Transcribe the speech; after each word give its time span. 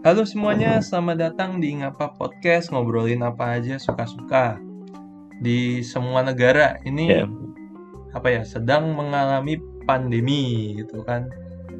Halo 0.00 0.24
semuanya, 0.24 0.80
selamat 0.80 1.16
datang 1.20 1.60
di 1.60 1.76
Ngapa 1.76 2.16
Podcast 2.16 2.72
ngobrolin 2.72 3.20
apa 3.20 3.60
aja 3.60 3.76
suka-suka. 3.76 4.56
Di 5.44 5.84
semua 5.84 6.24
negara 6.24 6.80
ini 6.88 7.20
Ya. 7.20 7.28
apa 8.16 8.32
ya 8.32 8.42
sedang 8.48 8.96
mengalami 8.96 9.60
pandemi 9.84 10.72
gitu 10.80 11.04
kan. 11.04 11.28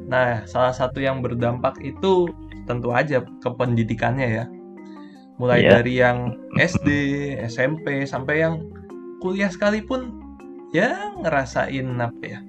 Nah, 0.05 0.45
salah 0.45 0.69
satu 0.69 1.01
yang 1.01 1.25
berdampak 1.25 1.81
itu 1.81 2.29
tentu 2.69 2.93
aja 2.93 3.25
ke 3.25 3.49
pendidikannya 3.57 4.29
ya. 4.29 4.45
Mulai 5.41 5.65
Iya. 5.65 5.71
dari 5.81 5.93
yang 5.97 6.37
SD, 6.61 6.89
SMP 7.41 8.05
sampai 8.05 8.45
yang 8.45 8.69
kuliah 9.17 9.49
sekalipun 9.49 10.13
ya 10.69 11.09
ngerasain 11.25 11.89
apa 11.97 12.21
ya? 12.21 12.39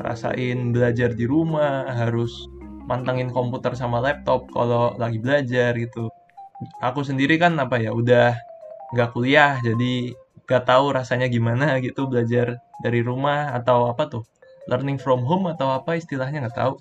Ngerasain 0.00 0.72
belajar 0.72 1.12
di 1.12 1.28
rumah, 1.28 1.84
harus 1.92 2.48
mantengin 2.90 3.30
komputer 3.30 3.78
sama 3.78 4.02
laptop 4.02 4.50
kalau 4.50 4.98
lagi 4.98 5.22
belajar 5.22 5.78
gitu. 5.78 6.10
Aku 6.82 7.06
sendiri 7.06 7.38
kan 7.38 7.54
apa 7.62 7.78
ya 7.78 7.94
udah 7.94 8.34
nggak 8.90 9.14
kuliah 9.14 9.62
jadi 9.62 10.10
nggak 10.50 10.66
tahu 10.66 10.90
rasanya 10.90 11.30
gimana 11.30 11.78
gitu 11.78 12.10
belajar 12.10 12.58
dari 12.82 13.06
rumah 13.06 13.54
atau 13.54 13.86
apa 13.86 14.10
tuh 14.10 14.26
learning 14.66 14.98
from 14.98 15.22
home 15.22 15.46
atau 15.46 15.70
apa 15.70 15.94
istilahnya 15.94 16.42
nggak 16.50 16.58
tahu. 16.58 16.74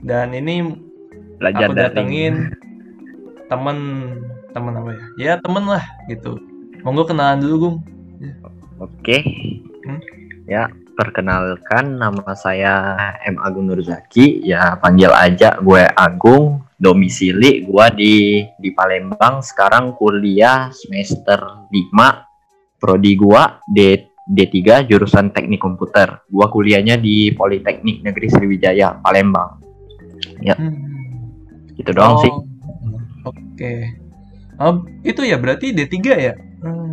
Dan 0.00 0.32
ini 0.32 0.72
Belajar 1.36 1.68
aku 1.68 1.72
datengin 1.76 2.56
temen 3.52 3.78
temen 4.56 4.72
apa 4.80 4.90
ya? 4.96 5.04
Ya 5.20 5.32
temen 5.36 5.68
lah 5.68 5.84
gitu. 6.08 6.40
Monggo 6.80 7.04
kenalan 7.04 7.44
dulu 7.44 7.56
Gung. 7.60 7.76
Oke. 8.80 9.20
Hmm? 9.84 10.00
Ya, 10.48 10.72
perkenalkan 10.98 11.94
nama 11.94 12.34
saya 12.34 12.98
M 13.22 13.38
Agung 13.38 13.70
Nurzaki. 13.70 14.42
Ya, 14.42 14.74
panggil 14.82 15.14
aja 15.14 15.54
gue 15.62 15.86
Agung. 15.94 16.66
Domisili 16.78 17.66
gue 17.66 17.86
di 17.98 18.14
di 18.54 18.70
Palembang. 18.70 19.42
Sekarang 19.42 19.98
kuliah 19.98 20.70
semester 20.70 21.66
5. 21.70 22.78
Prodi 22.78 23.18
gue 23.18 23.42
D 23.66 23.78
D3 24.28 24.84
jurusan 24.84 25.32
Teknik 25.32 25.58
Komputer. 25.58 26.28
Gua 26.28 26.52
kuliahnya 26.52 27.00
di 27.00 27.32
Politeknik 27.32 28.04
Negeri 28.04 28.28
Sriwijaya, 28.28 29.00
Palembang. 29.00 29.56
Hmm. 30.44 30.76
Gitu 31.72 31.90
doang 31.96 32.20
sih. 32.20 32.32
Oke. 33.24 33.74
Oh, 34.60 34.84
itu 35.00 35.24
ya 35.24 35.40
berarti 35.40 35.72
D3 35.72 35.96
ya? 36.12 36.34
Hmm, 36.60 36.92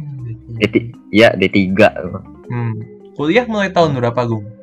D3. 0.55 0.63
D 0.63 0.75
ya 1.11 1.35
D3. 1.35 1.59
Hmm. 2.47 2.94
Kuliah 3.15 3.47
mulai 3.47 3.71
tahun 3.71 3.95
berapa, 3.95 4.21
Gung? 4.27 4.55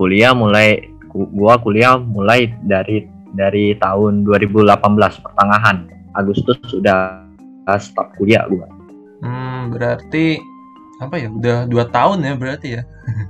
kuliah 0.00 0.32
mulai 0.32 0.88
gua 1.12 1.60
kuliah 1.60 2.00
mulai 2.00 2.48
dari 2.64 3.04
dari 3.36 3.76
tahun 3.76 4.24
2018 4.24 4.80
pertengahan 5.20 5.84
Agustus 6.16 6.56
sudah 6.64 7.20
start 7.76 8.16
kuliah 8.16 8.48
gua. 8.48 8.64
Hmm, 9.20 9.68
berarti 9.76 10.40
apa 11.04 11.20
ya? 11.20 11.28
Udah 11.28 11.56
dua 11.68 11.84
tahun 11.92 12.24
ya 12.24 12.32
berarti 12.40 12.68
ya? 12.80 12.82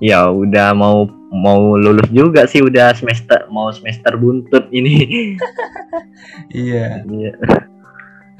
Ya 0.00 0.32
udah 0.32 0.72
mau 0.72 1.04
mau 1.28 1.76
lulus 1.76 2.08
juga 2.08 2.48
sih 2.48 2.64
udah 2.64 2.96
semester 2.96 3.44
mau 3.52 3.68
semester 3.72 4.16
buntut 4.16 4.68
ini. 4.72 4.96
Iya. 6.56 7.04
Iya. 7.04 7.32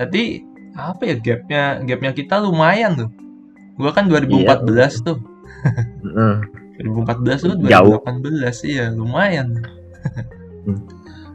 Jadi 0.00 0.40
apa 0.72 1.02
ya 1.04 1.16
gapnya? 1.20 1.64
Gapnya 1.84 2.12
kita 2.16 2.40
lumayan 2.40 2.96
tuh. 2.96 3.10
Gua 3.76 3.92
kan 3.92 4.08
2014 4.08 5.04
tuh. 5.04 5.20
Heeh. 6.06 6.34
2014 6.80 7.44
tuh 7.44 7.54
Jauh. 7.68 8.00
2018 8.00 8.64
iya 8.64 8.88
lumayan. 8.88 9.52
Hmm. 10.64 10.80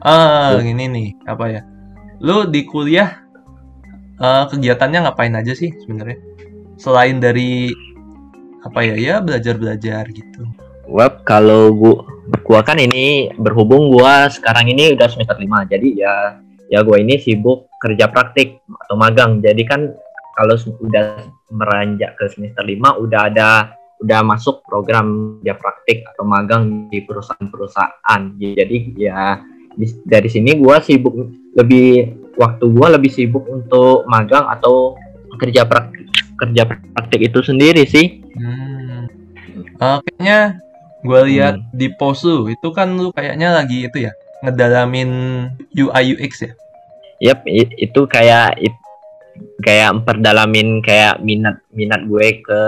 ah, 0.01 0.57
Iya. 0.57 0.65
gini 0.65 0.85
nih, 0.89 1.09
apa 1.29 1.45
ya? 1.49 1.61
Lu 2.21 2.49
di 2.49 2.65
kuliah 2.65 3.21
eh, 4.17 4.43
kegiatannya 4.49 5.05
ngapain 5.05 5.33
aja 5.37 5.53
sih 5.53 5.69
sebenarnya? 5.85 6.17
Selain 6.81 7.21
dari 7.21 7.69
apa 8.65 8.81
ya? 8.81 8.95
Ya 8.97 9.15
belajar-belajar 9.21 10.09
gitu. 10.09 10.49
Web 10.89 11.25
kalau 11.25 11.73
gua 11.73 12.05
gua 12.45 12.61
kan 12.65 12.77
ini 12.81 13.29
berhubung 13.37 13.89
gua 13.93 14.29
sekarang 14.29 14.69
ini 14.69 14.93
udah 14.93 15.09
semester 15.09 15.37
5 15.37 15.65
jadi 15.69 15.87
ya 15.93 16.13
ya 16.69 16.79
gua 16.85 16.97
ini 17.01 17.17
sibuk 17.21 17.69
kerja 17.81 18.09
praktik 18.09 18.61
atau 18.85 18.97
magang. 18.97 19.41
Jadi 19.45 19.61
kan 19.65 19.93
kalau 20.33 20.57
udah 20.81 21.21
meranjak 21.53 22.17
ke 22.17 22.25
semester 22.33 22.65
5 22.65 23.01
udah 23.01 23.21
ada 23.29 23.49
udah 24.01 24.19
masuk 24.25 24.61
program 24.67 25.39
kerja 25.39 25.55
praktik 25.55 25.97
atau 26.11 26.23
magang 26.27 26.91
di 26.91 26.99
perusahaan-perusahaan. 27.03 28.21
Jadi 28.39 28.77
ya 28.99 29.39
di- 29.75 30.01
dari 30.03 30.29
sini 30.31 30.55
gua 30.55 30.79
sibuk 30.83 31.15
lebih 31.55 32.15
waktu 32.35 32.65
gua 32.71 32.95
lebih 32.95 33.11
sibuk 33.11 33.47
untuk 33.47 34.03
magang 34.07 34.47
atau 34.51 34.99
kerja 35.39 35.67
praktik 35.67 36.07
kerja 36.35 36.67
praktik 36.67 37.21
itu 37.31 37.39
sendiri 37.39 37.87
sih. 37.87 38.19
Hmm. 38.35 39.07
Eh, 39.55 39.97
kayaknya 40.03 40.59
gue 41.05 41.19
lihat 41.31 41.55
di 41.71 41.87
post 41.95 42.25
lu 42.25 42.49
itu 42.49 42.67
kan 42.73 42.91
lu 42.97 43.13
kayaknya 43.13 43.55
lagi 43.55 43.87
itu 43.87 44.09
ya 44.09 44.11
ngedalamin 44.43 45.11
UI 45.71 46.03
UX 46.17 46.43
ya. 46.43 46.51
Yap, 47.23 47.47
i- 47.47 47.75
itu 47.79 48.01
kayak 48.11 48.59
it- 48.59 48.83
kayak 49.63 50.01
memperdalamin 50.01 50.79
kayak 50.83 51.19
minat 51.23 51.59
minat 51.73 52.03
gue 52.07 52.43
ke 52.43 52.61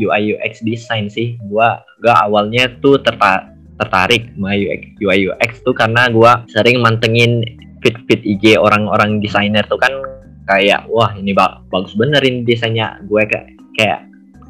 UI 0.00 0.36
UX 0.36 0.64
design 0.64 1.10
sih. 1.12 1.36
Gua 1.46 1.82
gua 2.00 2.26
awalnya 2.26 2.70
tuh 2.80 2.98
terta- 3.02 3.52
tertarik 3.80 4.32
sama 4.36 4.56
UX 4.56 4.82
UI 5.00 5.18
UX 5.30 5.50
tuh 5.64 5.74
karena 5.76 6.08
gua 6.12 6.44
sering 6.48 6.80
mantengin 6.80 7.44
fit-fit 7.80 8.20
IG 8.24 8.60
orang-orang 8.60 9.24
desainer 9.24 9.64
tuh 9.68 9.80
kan 9.80 9.92
kayak 10.44 10.84
wah 10.90 11.12
ini 11.16 11.32
ba- 11.32 11.64
bagus 11.72 11.96
bener 11.96 12.20
ini 12.24 12.44
desainnya. 12.44 13.00
Gue 13.08 13.24
kayak 13.24 13.46
kayak 13.76 14.00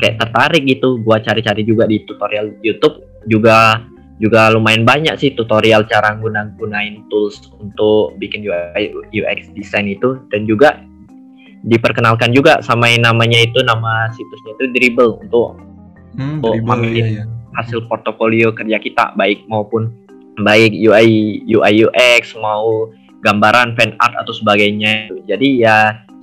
kayak 0.02 0.16
tertarik 0.18 0.62
gitu. 0.66 0.98
Gua 1.02 1.22
cari-cari 1.22 1.62
juga 1.62 1.86
di 1.86 2.02
tutorial 2.06 2.54
YouTube 2.64 3.04
juga 3.28 3.84
juga 4.20 4.52
lumayan 4.52 4.84
banyak 4.84 5.16
sih 5.16 5.32
tutorial 5.32 5.88
cara 5.88 6.12
guna 6.12 6.52
gunain 6.60 7.00
tools 7.08 7.40
untuk 7.56 8.20
bikin 8.20 8.44
UI 8.44 8.92
UX 9.16 9.48
design 9.56 9.88
itu 9.88 10.20
dan 10.28 10.44
juga 10.44 10.76
diperkenalkan 11.66 12.32
juga 12.32 12.60
sama 12.64 12.88
yang 12.88 13.04
namanya 13.04 13.40
itu 13.44 13.60
nama 13.60 14.08
situsnya 14.12 14.56
itu 14.56 14.64
Dribble 14.72 15.20
untuk 15.20 15.60
Hmm, 16.10 16.42
Oh, 16.42 16.50
dribble, 16.50 16.90
iya, 16.90 17.06
iya. 17.22 17.24
hasil 17.54 17.86
portofolio 17.86 18.50
kerja 18.50 18.82
kita 18.82 19.14
baik 19.14 19.46
maupun 19.46 19.94
baik 20.42 20.74
UI 20.74 21.38
UI 21.46 21.86
UX 21.86 22.34
mau 22.34 22.90
gambaran 23.22 23.78
fan 23.78 23.94
art 24.02 24.16
atau 24.18 24.34
sebagainya 24.34 25.12
jadi 25.28 25.48
ya 25.60 25.76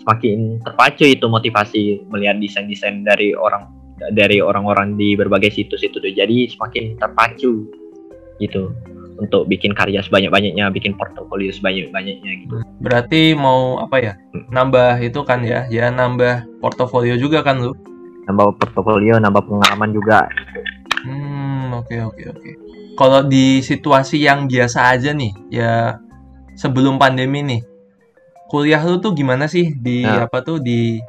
semakin 0.04 0.60
terpacu 0.66 1.06
itu 1.08 1.26
motivasi 1.28 2.04
melihat 2.12 2.36
desain-desain 2.42 3.08
dari 3.08 3.32
orang 3.32 3.70
dari 4.14 4.44
orang-orang 4.44 4.94
di 4.94 5.18
berbagai 5.18 5.56
situs 5.56 5.82
itu 5.82 5.98
tuh. 6.04 6.12
jadi 6.12 6.52
semakin 6.52 7.00
terpacu 7.00 7.66
gitu 8.44 8.76
untuk 9.18 9.50
bikin 9.50 9.74
karya 9.74 10.00
sebanyak-banyaknya 10.06 10.70
bikin 10.70 10.94
portofolio 10.94 11.50
sebanyak-banyaknya 11.54 12.32
gitu 12.46 12.62
Berarti 12.78 13.34
mau 13.34 13.82
apa 13.82 13.98
ya? 13.98 14.14
Nambah 14.54 15.02
itu 15.02 15.26
kan 15.26 15.42
ya, 15.42 15.66
ya 15.74 15.90
nambah 15.90 16.62
portofolio 16.62 17.18
juga 17.18 17.42
kan 17.42 17.62
lu? 17.62 17.74
nambah 18.28 18.60
portofolio 18.60 19.16
nambah 19.24 19.40
pengalaman 19.48 19.96
juga 19.96 20.28
Hmm, 21.08 21.72
oke 21.72 21.96
oke 22.04 22.24
oke. 22.36 22.50
Kalau 23.00 23.24
di 23.24 23.62
situasi 23.64 24.20
yang 24.26 24.50
biasa 24.50 24.92
aja 24.92 25.16
nih, 25.16 25.32
ya 25.48 26.02
sebelum 26.58 27.00
pandemi 27.00 27.46
nih, 27.46 27.62
kuliah 28.52 28.82
lu 28.84 29.00
tuh 29.00 29.14
gimana 29.16 29.48
sih 29.48 29.72
di 29.78 30.04
Nah. 30.04 30.28
apa 30.28 30.44
tuh 30.44 30.60
di 30.60 31.00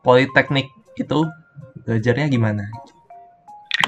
politeknik 0.00 0.70
itu 0.96 1.26
belajarnya 1.84 2.30
gimana? 2.32 2.64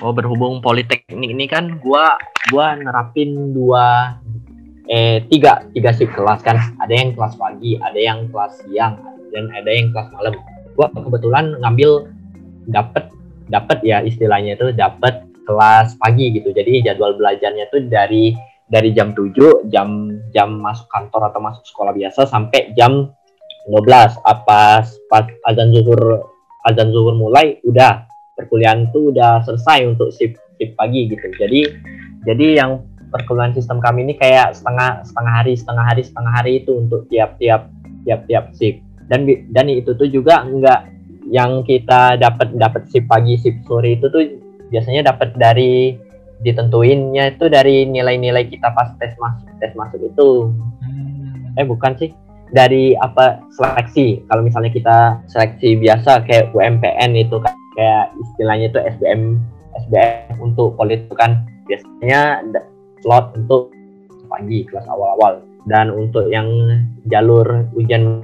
Oh 0.03 0.13
berhubung 0.13 0.61
politeknik 0.61 1.31
ini 1.31 1.47
kan 1.49 1.79
gua 1.81 2.19
gua 2.51 2.77
nerapin 2.79 3.55
dua 3.55 4.17
eh 4.87 5.27
tiga 5.27 5.67
tiga 5.75 5.91
shift 5.91 6.15
kelas 6.15 6.43
kan. 6.47 6.59
Ada 6.79 6.95
yang 6.95 7.11
kelas 7.15 7.35
pagi 7.39 7.75
ada 7.79 7.99
yang 7.99 8.31
kelas 8.31 8.63
siang 8.67 8.95
dan 9.35 9.51
ada 9.51 9.71
yang 9.71 9.91
kelas 9.91 10.09
malam. 10.15 10.35
Gua 10.79 10.87
kebetulan 10.93 11.59
ngambil 11.59 12.11
dapet 12.71 13.11
dapet 13.47 13.79
ya 13.87 14.03
istilahnya 14.03 14.59
itu 14.59 14.75
dapet 14.75 15.27
kelas 15.47 15.95
pagi 15.99 16.35
gitu. 16.35 16.51
Jadi 16.51 16.83
jadwal 16.83 17.15
belajarnya 17.15 17.71
tuh 17.71 17.87
dari 17.87 18.35
dari 18.67 18.91
jam 18.91 19.15
7 19.15 19.71
jam 19.71 20.11
jam 20.35 20.59
masuk 20.59 20.91
kantor 20.91 21.31
atau 21.31 21.39
masuk 21.39 21.63
sekolah 21.63 21.95
biasa 21.95 22.27
sampai 22.27 22.75
jam 22.75 23.15
12 23.71 23.87
apa 24.27 24.83
pas 24.83 25.27
azan 25.47 25.71
zuhur 25.71 26.27
azan 26.67 26.91
zuhur 26.91 27.15
mulai 27.15 27.63
udah. 27.63 28.07
Perkuliahan 28.37 28.93
tuh 28.93 29.17
udah 29.17 29.41
selesai 29.49 29.89
untuk 29.89 30.13
shift 30.13 30.37
shift 30.61 30.77
pagi 30.77 31.09
gitu. 31.09 31.25
Jadi 31.41 31.73
jadi 32.27 32.47
yang 32.61 32.83
perkuliahan 33.15 33.55
sistem 33.55 33.79
kami 33.79 34.03
ini 34.03 34.15
kayak 34.19 34.53
setengah 34.59 35.07
setengah 35.07 35.33
hari 35.41 35.53
setengah 35.55 35.85
hari 35.87 36.03
setengah 36.03 36.33
hari 36.35 36.53
itu 36.61 36.73
untuk 36.75 37.07
tiap-tiap 37.07 37.71
tiap-tiap 38.03 38.51
shift. 38.59 38.83
Dan 39.07 39.25
dan 39.55 39.71
itu 39.71 39.95
tuh 39.95 40.11
juga 40.11 40.43
enggak 40.43 40.91
yang 41.31 41.63
kita 41.63 42.19
dapat 42.19 42.55
dapat 42.59 42.91
shift 42.91 43.07
pagi 43.07 43.39
shift 43.39 43.63
sore 43.67 43.95
itu 43.95 44.11
tuh 44.11 44.23
biasanya 44.71 45.15
dapat 45.15 45.35
dari 45.39 45.95
ditentuinnya 46.43 47.33
itu 47.33 47.47
dari 47.49 47.87
nilai-nilai 47.89 48.51
kita 48.51 48.75
pas 48.75 48.93
tes 48.99 49.15
masuk 49.17 49.49
tes 49.63 49.73
masuk 49.79 50.01
itu 50.03 50.53
Hmm. 50.87 51.57
eh 51.59 51.67
bukan 51.67 51.97
sih 51.99 52.11
dari 52.55 52.95
apa 52.95 53.43
seleksi 53.57 54.23
kalau 54.31 54.45
misalnya 54.45 54.71
kita 54.71 55.19
seleksi 55.27 55.75
biasa 55.81 56.23
kayak 56.29 56.55
UMPN 56.55 57.17
itu 57.19 57.43
kayak 57.75 58.13
istilahnya 58.23 58.71
itu 58.71 58.79
SBM 58.79 59.41
SBM 59.87 60.39
untuk 60.39 60.79
politik 60.79 61.11
kan 61.19 61.43
biasanya 61.67 62.43
slot 63.03 63.35
untuk 63.37 63.71
pagi 64.27 64.67
kelas 64.67 64.87
awal-awal 64.91 65.43
dan 65.67 65.91
untuk 65.91 66.31
yang 66.31 66.47
jalur 67.11 67.67
ujian 67.75 68.23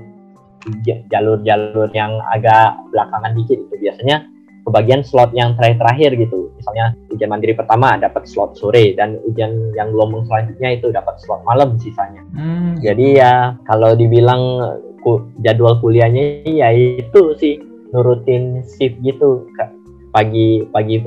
jalur-jalur 1.11 1.91
yang 1.91 2.23
agak 2.31 2.79
belakangan 2.95 3.35
dikit 3.35 3.59
itu 3.67 3.75
biasanya 3.83 4.23
kebagian 4.63 5.03
slot 5.03 5.35
yang 5.35 5.59
terakhir-terakhir 5.59 6.15
gitu. 6.23 6.55
Misalnya 6.55 6.95
ujian 7.11 7.31
mandiri 7.31 7.55
pertama 7.59 7.99
dapat 7.99 8.31
slot 8.31 8.55
sore 8.55 8.95
dan 8.95 9.19
ujian 9.27 9.75
yang 9.75 9.91
gelombang 9.91 10.23
selanjutnya 10.31 10.79
itu 10.79 10.95
dapat 10.95 11.19
slot 11.19 11.43
malam 11.43 11.75
sisanya. 11.83 12.23
Hmm. 12.35 12.79
Jadi 12.79 13.19
ya 13.19 13.59
kalau 13.67 13.99
dibilang 13.99 14.43
ku, 15.03 15.27
jadwal 15.43 15.83
kuliahnya 15.83 16.47
ya 16.47 16.71
itu 16.71 17.35
sih 17.43 17.59
nurutin 17.91 18.63
shift 18.63 19.03
gitu. 19.03 19.51
Pagi 20.15 20.63
pagi 20.71 21.01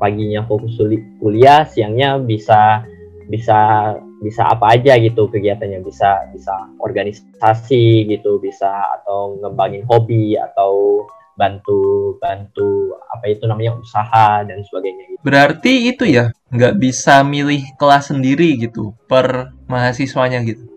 paginya 0.00 0.48
fokus 0.48 0.80
kuliah, 1.20 1.68
siangnya 1.68 2.16
bisa 2.16 2.88
bisa 3.28 3.92
bisa 4.20 4.42
apa 4.48 4.76
aja 4.76 4.98
gitu 5.00 5.30
kegiatannya 5.30 5.80
bisa 5.86 6.28
bisa 6.34 6.52
organisasi 6.82 8.04
gitu 8.10 8.42
bisa 8.42 8.68
atau 9.00 9.38
ngembangin 9.40 9.86
hobi 9.86 10.34
atau 10.36 11.04
bantu 11.40 12.14
bantu 12.20 12.92
apa 13.08 13.32
itu 13.32 13.48
namanya 13.48 13.80
usaha 13.80 14.44
dan 14.44 14.60
sebagainya 14.60 15.04
gitu. 15.08 15.20
Berarti 15.24 15.72
itu 15.88 16.04
ya 16.04 16.28
nggak 16.52 16.76
bisa 16.76 17.24
milih 17.24 17.64
kelas 17.80 18.12
sendiri 18.12 18.60
gitu 18.60 18.92
per 19.08 19.56
mahasiswanya 19.64 20.44
gitu. 20.44 20.68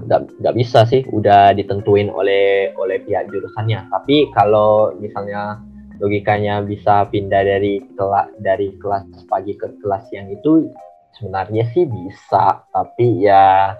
Nggak, 0.00 0.42
nggak 0.42 0.54
bisa 0.56 0.88
sih, 0.88 1.06
udah 1.06 1.54
ditentuin 1.54 2.10
oleh 2.10 2.74
oleh 2.74 2.98
pihak 3.06 3.30
jurusannya. 3.30 3.86
Tapi 3.92 4.32
kalau 4.34 4.96
misalnya 4.98 5.62
logikanya 6.00 6.64
bisa 6.64 7.04
pindah 7.12 7.44
dari 7.44 7.84
kelas 7.94 8.32
dari 8.40 8.72
kelas 8.80 9.04
pagi 9.28 9.52
ke 9.54 9.68
kelas 9.84 10.08
siang 10.08 10.32
itu 10.32 10.72
sebenarnya 11.20 11.68
sih 11.76 11.84
bisa, 11.84 12.64
tapi 12.72 13.28
ya 13.28 13.76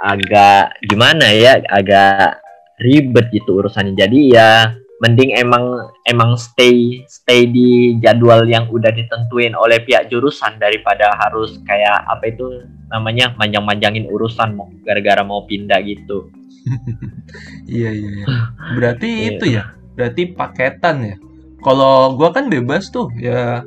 agak 0.00 0.80
gimana 0.88 1.28
ya, 1.36 1.60
agak 1.68 2.40
ribet 2.80 3.28
gitu 3.34 3.60
urusannya. 3.60 3.92
Jadi 3.92 4.32
ya 4.32 4.72
mending 4.98 5.36
emang 5.38 5.92
emang 6.10 6.34
stay 6.34 7.06
stay 7.06 7.46
di 7.46 8.00
jadwal 8.02 8.42
yang 8.48 8.66
udah 8.66 8.90
ditentuin 8.90 9.54
oleh 9.54 9.78
pihak 9.86 10.10
jurusan 10.10 10.58
daripada 10.58 11.14
harus 11.14 11.62
kayak 11.68 12.02
apa 12.10 12.34
itu 12.34 12.66
namanya 12.90 13.30
manjang-manjangin 13.38 14.10
urusan 14.10 14.56
mau 14.56 14.72
gara-gara 14.82 15.20
mau 15.22 15.44
pindah 15.44 15.84
gitu. 15.84 16.32
iya 17.68 17.92
iya. 17.92 18.10
iya. 18.24 18.26
Berarti 18.74 19.08
iya. 19.08 19.28
itu 19.36 19.44
ya. 19.60 19.64
Berarti 19.94 20.22
paketan 20.32 20.96
ya. 21.04 21.16
Kalau 21.62 22.14
gua 22.14 22.30
kan 22.30 22.46
bebas 22.50 22.90
tuh 22.90 23.10
ya. 23.18 23.62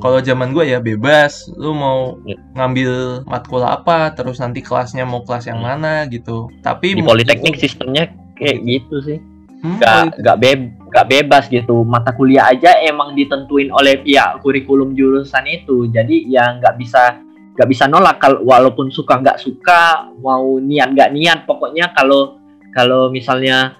Kalau 0.00 0.16
zaman 0.24 0.56
gua 0.56 0.64
ya 0.64 0.80
bebas, 0.80 1.52
lu 1.60 1.76
mau 1.76 2.16
iya. 2.24 2.40
ngambil 2.56 3.20
matkul 3.28 3.60
apa, 3.60 4.08
terus 4.16 4.40
nanti 4.40 4.64
kelasnya 4.64 5.04
mau 5.04 5.20
kelas 5.20 5.44
yang 5.44 5.60
mana 5.60 6.08
gitu. 6.08 6.48
Tapi 6.64 6.96
di 6.96 7.04
politeknik 7.04 7.60
sistemnya 7.60 8.08
kayak 8.40 8.64
gitu 8.64 8.96
sih 9.04 9.20
Hmm, 9.60 9.76
nggak 9.76 9.92
hmm, 9.92 10.12
nggak 10.24 10.36
beb 10.40 10.60
nggak 10.88 11.06
bebas 11.12 11.44
gitu 11.52 11.84
mata 11.84 12.16
kuliah 12.16 12.48
aja 12.48 12.80
emang 12.80 13.12
ditentuin 13.12 13.68
oleh 13.68 14.00
pihak 14.00 14.40
kurikulum 14.40 14.96
jurusan 14.96 15.44
itu 15.44 15.84
jadi 15.92 16.16
ya 16.24 16.56
nggak 16.56 16.80
bisa 16.80 17.20
nggak 17.60 17.68
bisa 17.68 17.84
nolak 17.84 18.16
kalau 18.24 18.40
walaupun 18.40 18.88
suka 18.88 19.20
nggak 19.20 19.36
suka 19.36 20.08
mau 20.24 20.56
niat 20.56 20.96
nggak 20.96 21.12
niat 21.12 21.38
pokoknya 21.44 21.92
kalau 21.92 22.40
kalau 22.72 23.12
misalnya 23.12 23.76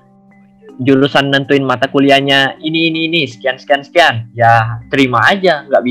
jurusan 0.81 1.29
nentuin 1.29 1.63
mata 1.63 1.87
kuliahnya 1.87 2.57
ini 2.65 2.89
ini 2.89 3.01
ini 3.13 3.21
sekian 3.29 3.61
sekian 3.61 3.85
sekian 3.85 4.15
ya 4.33 4.81
terima 4.89 5.21
aja 5.29 5.69
nggak 5.69 5.83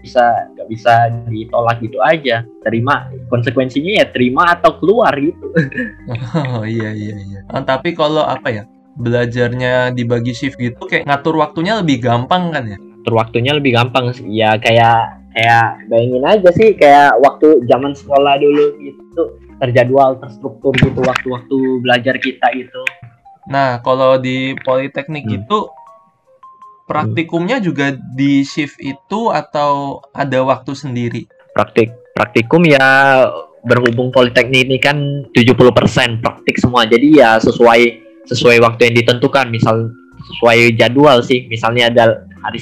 bisa 0.00 0.24
nggak 0.56 0.68
bisa 0.72 0.94
ditolak 1.28 1.78
gitu 1.84 2.00
aja 2.00 2.42
terima 2.64 3.12
konsekuensinya 3.28 4.00
ya 4.00 4.06
terima 4.08 4.56
atau 4.56 4.80
keluar 4.80 5.12
gitu 5.20 5.52
oh 6.56 6.64
iya 6.64 6.90
iya 6.96 7.16
iya 7.16 7.40
oh, 7.52 7.60
tapi 7.60 7.92
kalau 7.92 8.24
apa 8.24 8.48
ya 8.48 8.64
belajarnya 8.98 9.94
dibagi 9.94 10.34
shift 10.34 10.58
gitu 10.58 10.82
kayak 10.90 11.06
ngatur 11.06 11.38
waktunya 11.38 11.78
lebih 11.78 12.02
gampang 12.02 12.50
kan 12.50 12.66
ya? 12.66 12.76
Ngatur 12.76 13.14
waktunya 13.14 13.52
lebih 13.54 13.78
gampang. 13.78 14.10
Ya 14.26 14.58
kayak 14.58 15.22
kayak 15.32 15.86
bayangin 15.86 16.26
aja 16.26 16.50
sih 16.50 16.74
kayak 16.74 17.14
waktu 17.22 17.62
zaman 17.70 17.94
sekolah 17.94 18.42
dulu 18.42 18.74
gitu 18.82 19.22
terjadwal, 19.62 20.18
terstruktur 20.22 20.74
gitu 20.82 21.02
waktu-waktu 21.02 21.58
belajar 21.82 22.14
kita 22.18 22.46
gitu. 22.58 22.82
Nah, 23.48 23.80
kalau 23.80 24.20
di 24.20 24.52
politeknik 24.60 25.24
hmm. 25.24 25.38
itu 25.42 25.58
praktikumnya 26.84 27.60
juga 27.60 27.96
di 27.96 28.44
shift 28.44 28.76
itu 28.80 29.32
atau 29.32 30.04
ada 30.12 30.44
waktu 30.44 30.72
sendiri? 30.76 31.24
Praktik 31.56 31.92
praktikum 32.12 32.64
ya 32.68 33.24
berhubung 33.64 34.12
politeknik 34.12 34.68
ini 34.68 34.78
kan 34.78 35.24
70% 35.32 36.20
praktik 36.20 36.56
semua. 36.60 36.84
Jadi 36.84 37.18
ya 37.18 37.40
sesuai 37.40 38.08
sesuai 38.28 38.60
waktu 38.60 38.92
yang 38.92 38.96
ditentukan 39.00 39.48
misal 39.48 39.88
sesuai 40.18 40.76
jadwal 40.76 41.24
sih 41.24 41.48
misalnya 41.48 41.88
ada 41.88 42.04
hari 42.44 42.60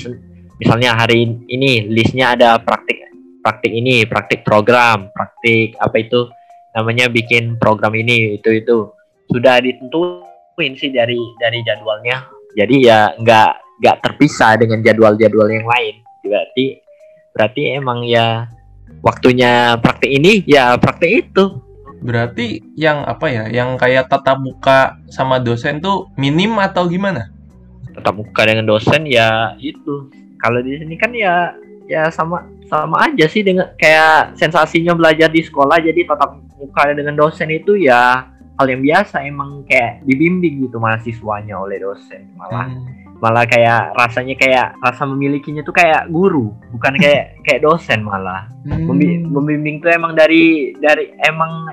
misalnya 0.62 0.94
hari 0.94 1.26
ini 1.50 1.90
listnya 1.90 2.38
ada 2.38 2.60
praktik 2.62 3.02
praktik 3.42 3.72
ini 3.74 4.06
praktik 4.06 4.46
program 4.46 5.10
praktik 5.10 5.74
apa 5.82 5.96
itu 5.98 6.30
namanya 6.76 7.10
bikin 7.10 7.58
program 7.58 7.96
ini 7.96 8.38
itu 8.38 8.50
itu 8.52 8.92
sudah 9.32 9.58
ditentuin 10.56 10.72
sih 10.80 10.88
dari 10.88 11.20
dari 11.36 11.60
jadwalnya 11.60 12.24
jadi 12.56 12.76
ya 12.80 13.00
nggak 13.20 13.50
nggak 13.84 13.96
terpisah 14.00 14.56
dengan 14.56 14.80
jadwal-jadwal 14.80 15.52
yang 15.52 15.68
lain 15.68 16.00
berarti 16.24 16.80
berarti 17.36 17.60
emang 17.76 18.08
ya 18.08 18.48
waktunya 19.04 19.76
praktik 19.76 20.08
ini 20.08 20.40
ya 20.48 20.80
praktik 20.80 21.28
itu 21.28 21.60
Berarti 21.96 22.60
yang 22.76 23.08
apa 23.08 23.26
ya, 23.32 23.44
yang 23.48 23.74
kayak 23.80 24.12
tatap 24.12 24.36
muka 24.38 25.00
sama 25.08 25.40
dosen 25.40 25.80
tuh 25.80 26.12
minim 26.20 26.54
atau 26.60 26.84
gimana? 26.86 27.32
Tatap 27.96 28.20
muka 28.20 28.44
dengan 28.44 28.68
dosen 28.68 29.08
ya 29.08 29.56
itu. 29.56 30.12
Kalau 30.36 30.60
di 30.60 30.76
sini 30.76 30.94
kan 31.00 31.10
ya 31.16 31.56
ya 31.88 32.12
sama 32.12 32.44
sama 32.68 33.10
aja 33.10 33.24
sih 33.24 33.40
dengan 33.40 33.72
kayak 33.80 34.36
sensasinya 34.36 34.92
belajar 34.92 35.32
di 35.32 35.40
sekolah 35.40 35.80
jadi 35.80 36.04
tatap 36.04 36.36
muka 36.60 36.92
dengan 36.92 37.16
dosen 37.16 37.48
itu 37.48 37.80
ya 37.80 38.28
hal 38.56 38.66
yang 38.66 38.82
biasa 38.82 39.24
emang 39.24 39.64
kayak 39.68 40.00
dibimbing 40.08 40.64
gitu 40.64 40.80
mahasiswanya 40.80 41.60
oleh 41.60 41.80
dosen 41.80 42.24
malah 42.40 42.72
hmm. 42.72 43.20
malah 43.20 43.44
kayak 43.44 43.92
rasanya 43.96 44.34
kayak 44.36 44.66
rasa 44.80 45.04
memilikinya 45.04 45.60
tuh 45.60 45.76
kayak 45.76 46.08
guru 46.08 46.52
bukan 46.72 46.96
kayak 47.02 47.36
kayak 47.44 47.60
dosen 47.64 48.00
malah 48.00 48.48
hmm. 48.64 48.88
membimbing 49.28 49.80
tuh 49.84 49.92
emang 49.92 50.16
dari 50.16 50.72
dari 50.80 51.12
emang 51.24 51.68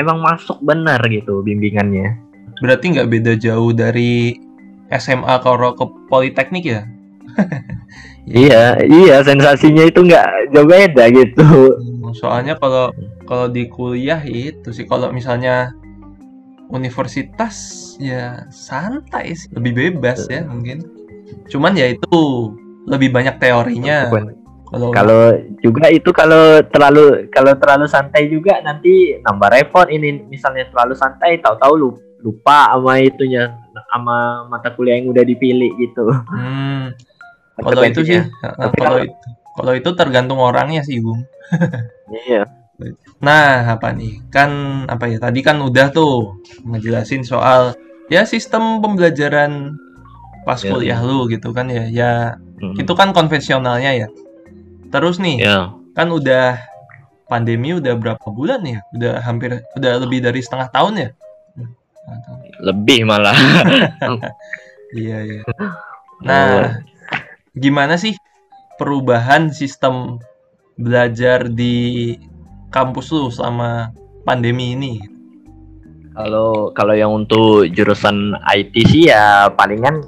emang 0.00 0.18
masuk 0.22 0.60
benar 0.64 1.00
gitu 1.08 1.44
bimbingannya. 1.44 2.16
Berarti 2.62 2.94
nggak 2.94 3.10
beda 3.10 3.32
jauh 3.36 3.74
dari 3.74 4.38
SMA 4.92 5.34
kalau 5.42 5.72
ke 5.74 5.84
Politeknik 6.08 6.64
ya? 6.64 6.82
iya, 8.28 8.76
iya 8.84 9.16
sensasinya 9.24 9.88
itu 9.88 10.04
nggak 10.04 10.52
jauh 10.52 10.68
beda 10.68 11.04
gitu. 11.10 11.46
Hmm, 11.74 12.12
soalnya 12.12 12.54
kalau 12.60 12.92
kalau 13.24 13.48
di 13.48 13.66
kuliah 13.72 14.20
itu 14.20 14.68
sih 14.70 14.84
kalau 14.84 15.08
misalnya 15.10 15.72
universitas 16.72 17.54
ya 18.00 18.48
santai 18.48 19.36
sih, 19.36 19.52
lebih 19.52 20.00
bebas 20.00 20.24
ya 20.26 20.42
mungkin. 20.48 20.82
Cuman 21.52 21.76
ya 21.76 21.92
itu 21.92 22.18
lebih 22.88 23.12
banyak 23.12 23.36
teorinya. 23.36 24.08
Kalau 24.08 24.88
kalau 24.88 25.36
juga 25.60 25.92
itu 25.92 26.08
kalau 26.16 26.64
terlalu 26.72 27.28
kalau 27.28 27.52
terlalu 27.60 27.84
santai 27.84 28.32
juga 28.32 28.56
nanti 28.64 29.20
nambah 29.20 29.52
repot 29.52 29.84
ini 29.92 30.24
misalnya 30.32 30.64
terlalu 30.72 30.96
santai 30.96 31.36
tahu-tahu 31.44 31.92
lupa 32.24 32.72
sama 32.72 32.96
itunya 33.04 33.52
sama 33.92 34.48
mata 34.48 34.72
kuliah 34.72 34.96
yang 34.96 35.12
udah 35.12 35.24
dipilih 35.28 35.76
gitu. 35.76 36.08
Hmm. 36.08 36.96
Kalau 37.60 37.84
itu 37.84 38.00
sih 38.00 38.20
kalau 38.80 39.04
itu 39.04 39.28
kalau 39.52 39.72
itu 39.76 39.90
tergantung 39.92 40.40
orangnya 40.40 40.80
sih, 40.80 41.04
Bung. 41.04 41.28
iya. 42.24 42.48
Nah, 43.22 43.76
apa 43.78 43.92
nih? 43.92 44.24
Kan 44.32 44.84
apa 44.88 45.06
ya? 45.08 45.18
Tadi 45.20 45.40
kan 45.44 45.60
udah 45.60 45.92
tuh 45.92 46.40
ngejelasin 46.64 47.22
soal 47.22 47.76
ya 48.10 48.26
sistem 48.26 48.82
pembelajaran 48.82 49.76
pas 50.42 50.58
ya. 50.58 50.74
kuliah 50.74 51.00
lu 51.00 51.28
gitu 51.30 51.54
kan 51.54 51.70
ya. 51.70 51.84
Ya 51.88 52.12
hmm. 52.60 52.80
itu 52.80 52.92
kan 52.96 53.14
konvensionalnya 53.14 54.06
ya. 54.06 54.08
Terus 54.92 55.22
nih, 55.22 55.40
yeah. 55.40 55.72
kan 55.96 56.12
udah 56.12 56.60
pandemi 57.30 57.76
udah 57.76 57.96
berapa 57.96 58.26
bulan 58.28 58.60
ya? 58.66 58.78
Udah 58.92 59.22
hampir 59.24 59.64
udah 59.78 59.92
lebih 60.02 60.20
dari 60.20 60.40
setengah 60.42 60.68
tahun 60.68 60.94
ya? 60.98 61.10
Lebih 62.60 63.06
malah. 63.06 63.36
iya 64.98 65.18
iya. 65.24 65.42
Nah, 66.22 66.82
gimana 67.56 67.96
sih 67.96 68.14
perubahan 68.76 69.54
sistem 69.54 70.18
belajar 70.76 71.46
di 71.46 72.16
kampus 72.72 73.12
lu 73.12 73.28
selama 73.28 73.92
pandemi 74.24 74.72
ini? 74.72 74.94
Kalau 76.12 76.72
kalau 76.72 76.96
yang 76.96 77.12
untuk 77.12 77.68
jurusan 77.72 78.36
IT 78.52 78.74
sih 78.88 79.08
ya 79.08 79.48
palingan 79.52 80.00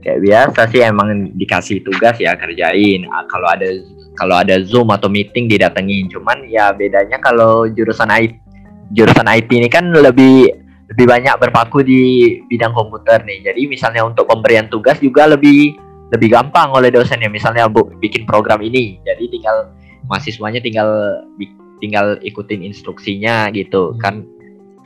kayak 0.00 0.20
biasa 0.20 0.60
sih 0.68 0.84
emang 0.84 1.32
dikasih 1.36 1.80
tugas 1.84 2.16
ya 2.20 2.36
kerjain. 2.36 3.08
Ah, 3.08 3.24
kalau 3.28 3.48
ada 3.48 3.68
kalau 4.14 4.36
ada 4.38 4.60
Zoom 4.62 4.92
atau 4.92 5.08
meeting 5.08 5.48
didatengin. 5.48 6.08
Cuman 6.12 6.48
ya 6.48 6.72
bedanya 6.72 7.20
kalau 7.20 7.68
jurusan 7.68 8.08
IT 8.12 8.36
jurusan 8.92 9.26
IT 9.26 9.48
ini 9.50 9.68
kan 9.72 9.88
lebih 9.90 10.52
lebih 10.92 11.06
banyak 11.08 11.34
berpaku 11.40 11.80
di 11.80 12.00
bidang 12.48 12.76
komputer 12.76 13.24
nih. 13.24 13.52
Jadi 13.52 13.66
misalnya 13.66 14.04
untuk 14.04 14.28
pemberian 14.28 14.68
tugas 14.68 15.00
juga 15.00 15.24
lebih 15.24 15.76
lebih 16.12 16.28
gampang 16.30 16.70
oleh 16.70 16.92
dosennya. 16.92 17.32
Misalnya 17.32 17.66
bu, 17.66 17.88
bikin 17.98 18.28
program 18.28 18.60
ini, 18.60 19.00
jadi 19.02 19.24
tinggal 19.26 19.72
mahasiswanya 20.06 20.60
tinggal 20.60 20.88
tinggal 21.84 22.16
ikutin 22.24 22.64
instruksinya 22.64 23.52
gitu 23.52 23.92
hmm. 23.92 24.00
kan 24.00 24.24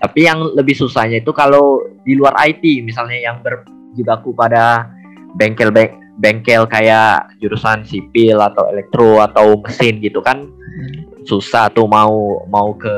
tapi 0.02 0.26
yang 0.26 0.42
lebih 0.58 0.74
susahnya 0.74 1.22
itu 1.22 1.30
kalau 1.30 1.82
di 2.02 2.18
luar 2.18 2.34
IT 2.42 2.62
misalnya 2.82 3.18
yang 3.18 3.38
berjibaku 3.42 4.34
pada 4.34 4.90
bengkel 5.38 5.70
bengkel 6.18 6.66
kayak 6.66 7.30
jurusan 7.38 7.86
sipil 7.86 8.42
atau 8.42 8.66
elektro 8.74 9.22
atau 9.22 9.62
mesin 9.62 10.02
gitu 10.02 10.18
kan 10.18 10.50
hmm. 10.50 11.22
susah 11.22 11.70
tuh 11.70 11.86
mau 11.86 12.42
mau 12.50 12.74
ke 12.74 12.94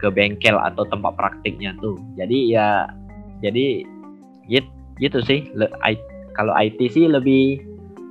ke 0.00 0.08
bengkel 0.08 0.56
atau 0.56 0.88
tempat 0.88 1.12
praktiknya 1.20 1.76
tuh 1.84 2.00
jadi 2.16 2.38
ya 2.48 2.68
jadi 3.44 3.84
gitu, 4.48 4.70
gitu 5.02 5.18
sih 5.20 5.40
Le, 5.52 5.68
I, 5.84 6.00
kalau 6.32 6.56
IT 6.56 6.80
sih 6.96 7.04
lebih 7.10 7.60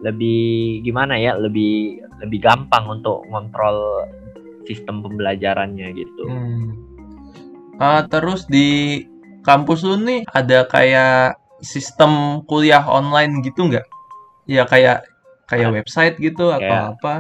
lebih 0.05 0.85
gimana 0.85 1.17
ya 1.17 1.33
lebih 1.33 2.05
lebih 2.21 2.39
gampang 2.41 2.85
untuk 2.89 3.25
ngontrol 3.29 4.05
sistem 4.67 5.01
pembelajarannya 5.01 5.87
gitu. 5.95 6.23
Hmm. 6.27 6.75
Uh, 7.77 8.01
terus 8.09 8.43
di 8.49 9.01
kampus 9.47 9.85
lu 9.87 9.95
nih 10.01 10.27
ada 10.35 10.67
kayak 10.67 11.39
sistem 11.63 12.43
kuliah 12.45 12.83
online 12.83 13.39
gitu 13.41 13.71
nggak? 13.71 13.87
Ya 14.45 14.67
kayak 14.67 15.07
kayak 15.47 15.71
website 15.71 16.19
gitu 16.19 16.51
atau 16.51 16.59
kayak, 16.59 16.83
apa? 16.99 17.15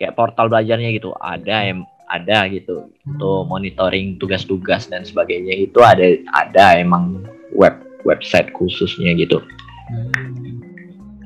Kayak 0.00 0.16
portal 0.16 0.48
belajarnya 0.48 0.90
gitu. 0.96 1.12
Ada 1.20 1.68
em 1.68 1.84
ada 2.06 2.46
gitu 2.46 2.86
hmm. 2.86 3.18
untuk 3.18 3.50
monitoring 3.50 4.14
tugas-tugas 4.22 4.86
dan 4.86 5.02
sebagainya 5.02 5.66
itu 5.66 5.82
ada 5.82 6.14
ada 6.38 6.78
emang 6.78 7.26
web 7.50 7.74
website 8.06 8.50
khususnya 8.54 9.12
gitu. 9.18 9.42
Hmm. 9.90 10.62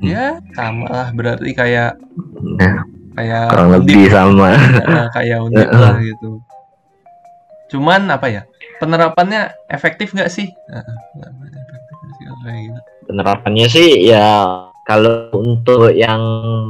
Ya 0.01 0.41
sama 0.57 0.89
lah 0.89 1.07
berarti 1.13 1.53
kayak 1.53 2.01
nah 2.57 2.81
kayak 3.15 3.51
kurang 3.51 3.71
lebih 3.75 4.07
sama. 4.07 4.55
Ya, 4.55 5.03
kayak 5.11 5.37
unik 5.47 5.69
lah 5.71 5.95
gitu. 5.99 6.29
Cuman 7.71 8.07
apa 8.11 8.27
ya 8.27 8.41
penerapannya 8.79 9.51
efektif 9.71 10.11
nggak 10.11 10.31
sih? 10.31 10.51
Penerapannya 13.07 13.67
sih 13.71 14.11
ya 14.11 14.67
kalau 14.87 15.29
untuk 15.35 15.91
yang 15.93 16.19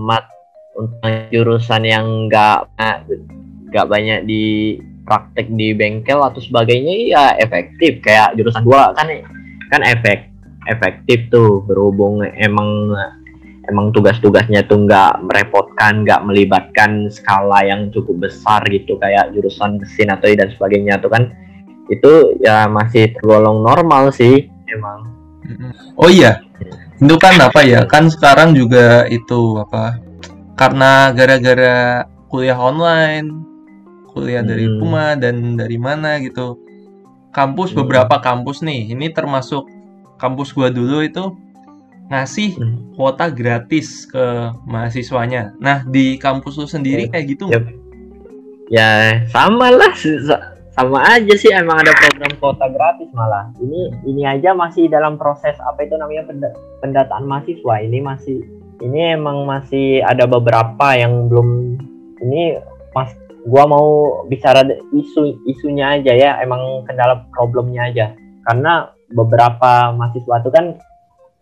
mat 0.03 0.27
untuk 0.77 1.29
jurusan 1.33 1.85
yang 1.85 2.29
nggak 2.29 2.69
nggak 3.71 3.87
banyak 3.87 4.25
di 4.27 4.77
praktek 5.01 5.49
di 5.57 5.73
bengkel 5.73 6.21
atau 6.21 6.37
sebagainya 6.37 6.93
ya 7.09 7.23
efektif. 7.39 8.01
Kayak 8.05 8.37
jurusan 8.37 8.65
gua 8.65 8.93
kan 8.93 9.09
kan 9.71 9.81
efek 9.87 10.29
efektif 10.69 11.31
tuh 11.33 11.65
berhubung 11.65 12.21
emang 12.21 12.93
emang 13.71 13.95
tugas-tugasnya 13.95 14.67
tuh 14.67 14.83
nggak 14.83 15.23
merepotkan, 15.23 16.03
nggak 16.03 16.27
melibatkan 16.27 17.07
skala 17.07 17.63
yang 17.63 17.87
cukup 17.95 18.27
besar 18.27 18.59
gitu 18.67 18.99
kayak 18.99 19.31
jurusan 19.31 19.79
mesin 19.79 20.11
atau 20.11 20.27
dan 20.35 20.51
sebagainya 20.51 20.99
tuh 20.99 21.07
kan 21.07 21.31
itu 21.87 22.35
ya 22.43 22.67
masih 22.67 23.15
tergolong 23.15 23.63
normal 23.63 24.11
sih 24.11 24.51
emang. 24.67 25.07
Oh 25.99 26.07
iya, 26.07 26.43
itu 26.99 27.15
kan 27.17 27.35
apa 27.41 27.63
ya? 27.65 27.83
Kan 27.87 28.07
sekarang 28.07 28.55
juga 28.55 29.07
itu 29.11 29.59
apa? 29.59 29.99
Karena 30.55 31.11
gara-gara 31.11 32.05
kuliah 32.31 32.55
online, 32.55 33.27
kuliah 34.13 34.45
dari 34.45 34.69
hmm. 34.69 34.77
rumah 34.79 35.17
dan 35.19 35.59
dari 35.59 35.75
mana 35.75 36.21
gitu. 36.23 36.55
Kampus 37.31 37.73
hmm. 37.73 37.79
beberapa 37.83 38.15
kampus 38.23 38.63
nih, 38.63 38.91
ini 38.91 39.11
termasuk 39.11 39.67
kampus 40.21 40.55
gua 40.55 40.71
dulu 40.71 41.03
itu 41.03 41.35
ngasih 42.11 42.59
hmm. 42.59 42.99
kuota 42.99 43.31
gratis 43.31 44.03
ke 44.03 44.51
mahasiswanya. 44.67 45.55
Nah, 45.63 45.87
di 45.87 46.19
kampus 46.19 46.59
lu 46.59 46.67
sendiri 46.67 47.07
kayak 47.07 47.25
gitu 47.31 47.47
ya, 47.47 47.63
ya 48.67 48.89
sama 49.31 49.71
lah 49.71 49.95
sama 50.71 51.03
aja 51.03 51.33
sih 51.35 51.51
emang 51.51 51.83
ada 51.83 51.95
program 51.95 52.31
kuota 52.39 52.67
gratis 52.67 53.07
malah. 53.15 53.47
Ini 53.63 54.07
ini 54.07 54.23
aja 54.27 54.51
masih 54.51 54.91
dalam 54.91 55.15
proses 55.15 55.55
apa 55.63 55.87
itu 55.87 55.95
namanya 55.95 56.27
pendataan 56.83 57.23
mahasiswa. 57.27 57.75
Ini 57.79 57.99
masih 58.03 58.43
ini 58.83 59.15
emang 59.15 59.47
masih 59.47 60.03
ada 60.03 60.27
beberapa 60.27 60.95
yang 60.95 61.31
belum 61.31 61.79
ini 62.23 62.59
pas 62.91 63.07
gua 63.47 63.67
mau 63.67 63.87
bicara 64.27 64.67
isu 64.91 65.47
isunya 65.47 65.99
aja 65.99 66.11
ya 66.11 66.31
emang 66.43 66.83
kendala 66.87 67.23
problemnya 67.31 67.87
aja 67.87 68.05
karena 68.47 68.89
beberapa 69.11 69.91
mahasiswa 69.91 70.39
itu 70.39 70.49
kan 70.55 70.65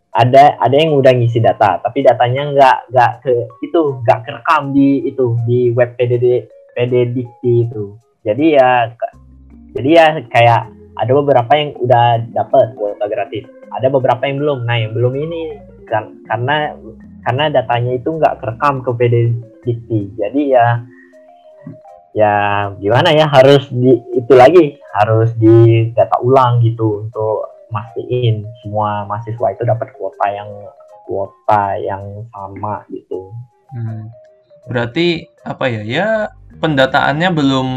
ada 0.10 0.58
ada 0.58 0.76
yang 0.76 0.98
udah 0.98 1.14
ngisi 1.14 1.38
data 1.38 1.78
tapi 1.86 2.02
datanya 2.02 2.50
nggak 2.50 2.78
nggak 2.90 3.12
ke 3.22 3.34
itu 3.62 3.80
nggak 4.02 4.20
kerekam 4.26 4.74
di 4.74 5.06
itu 5.06 5.38
di 5.46 5.70
web 5.70 5.94
PDD 5.96 6.50
PDDikti 6.74 7.54
itu. 7.70 7.94
Jadi 8.26 8.46
ya 8.58 8.90
jadi 9.78 9.90
ya 9.90 10.06
kayak 10.28 10.62
ada 11.00 11.12
beberapa 11.14 11.52
yang 11.56 11.78
udah 11.78 12.06
dapat 12.34 12.74
kuota 12.74 13.06
gratis. 13.06 13.46
Ada 13.70 13.88
beberapa 13.94 14.26
yang 14.26 14.42
belum. 14.42 14.60
Nah 14.66 14.78
yang 14.82 14.92
belum 14.98 15.14
ini 15.14 15.42
kan 15.90 16.22
karena 16.30 16.74
karena 17.26 17.52
datanya 17.52 17.92
itu 17.98 18.10
nggak 18.16 18.38
kerekam 18.40 18.86
ke 18.86 18.92
PDDikti 18.96 20.02
jadi 20.16 20.42
ya 20.46 20.68
ya 22.16 22.34
gimana 22.78 23.14
ya 23.14 23.30
harus 23.30 23.70
di 23.70 23.94
itu 24.18 24.34
lagi 24.34 24.78
harus 24.94 25.30
di 25.38 25.90
data 25.94 26.18
ulang 26.26 26.62
gitu 26.66 27.06
untuk 27.06 27.49
mastiin 27.70 28.46
semua 28.62 29.06
mahasiswa 29.06 29.48
itu 29.54 29.64
dapat 29.66 29.94
kuota 29.96 30.26
yang 30.30 30.50
kuota 31.06 31.64
yang 31.82 32.04
sama 32.30 32.86
gitu. 32.94 33.34
Hmm. 33.74 34.10
Berarti 34.70 35.26
apa 35.46 35.66
ya? 35.70 35.82
Ya 35.86 36.08
pendataannya 36.62 37.30
belum 37.34 37.68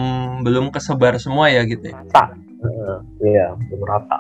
belum 0.45 0.73
kesebar 0.73 1.17
semua 1.17 1.49
ya 1.49 1.65
gitu 1.65 1.93
ya? 1.93 1.97
Rata. 2.05 2.37
Uh, 2.63 2.99
iya, 3.25 3.57
belum 3.57 3.83
rata. 3.85 4.19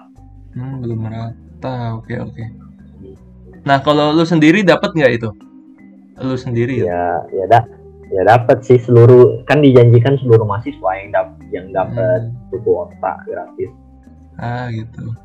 Hmm, 0.56 0.74
belum 0.84 1.00
rata. 1.08 1.74
Oke, 2.00 2.16
oke. 2.20 2.44
Nah, 3.62 3.78
kalau 3.80 4.10
lu 4.10 4.26
sendiri 4.26 4.66
dapat 4.66 4.90
nggak 4.92 5.12
itu? 5.22 5.30
Lu 6.18 6.34
sendiri 6.34 6.82
ya? 6.82 6.86
Ya, 6.90 7.06
ya 7.30 7.44
dah. 7.48 7.64
Ya 8.12 8.22
dapat 8.28 8.60
sih 8.60 8.76
seluruh 8.76 9.40
kan 9.48 9.64
dijanjikan 9.64 10.20
seluruh 10.20 10.44
mahasiswa 10.44 10.90
yang 11.00 11.08
dapat 11.16 11.38
yang 11.48 11.66
dapat 11.72 12.20
hmm. 12.28 12.60
kuota 12.60 13.12
gratis. 13.24 13.72
Ah, 14.36 14.68
gitu. 14.68 15.16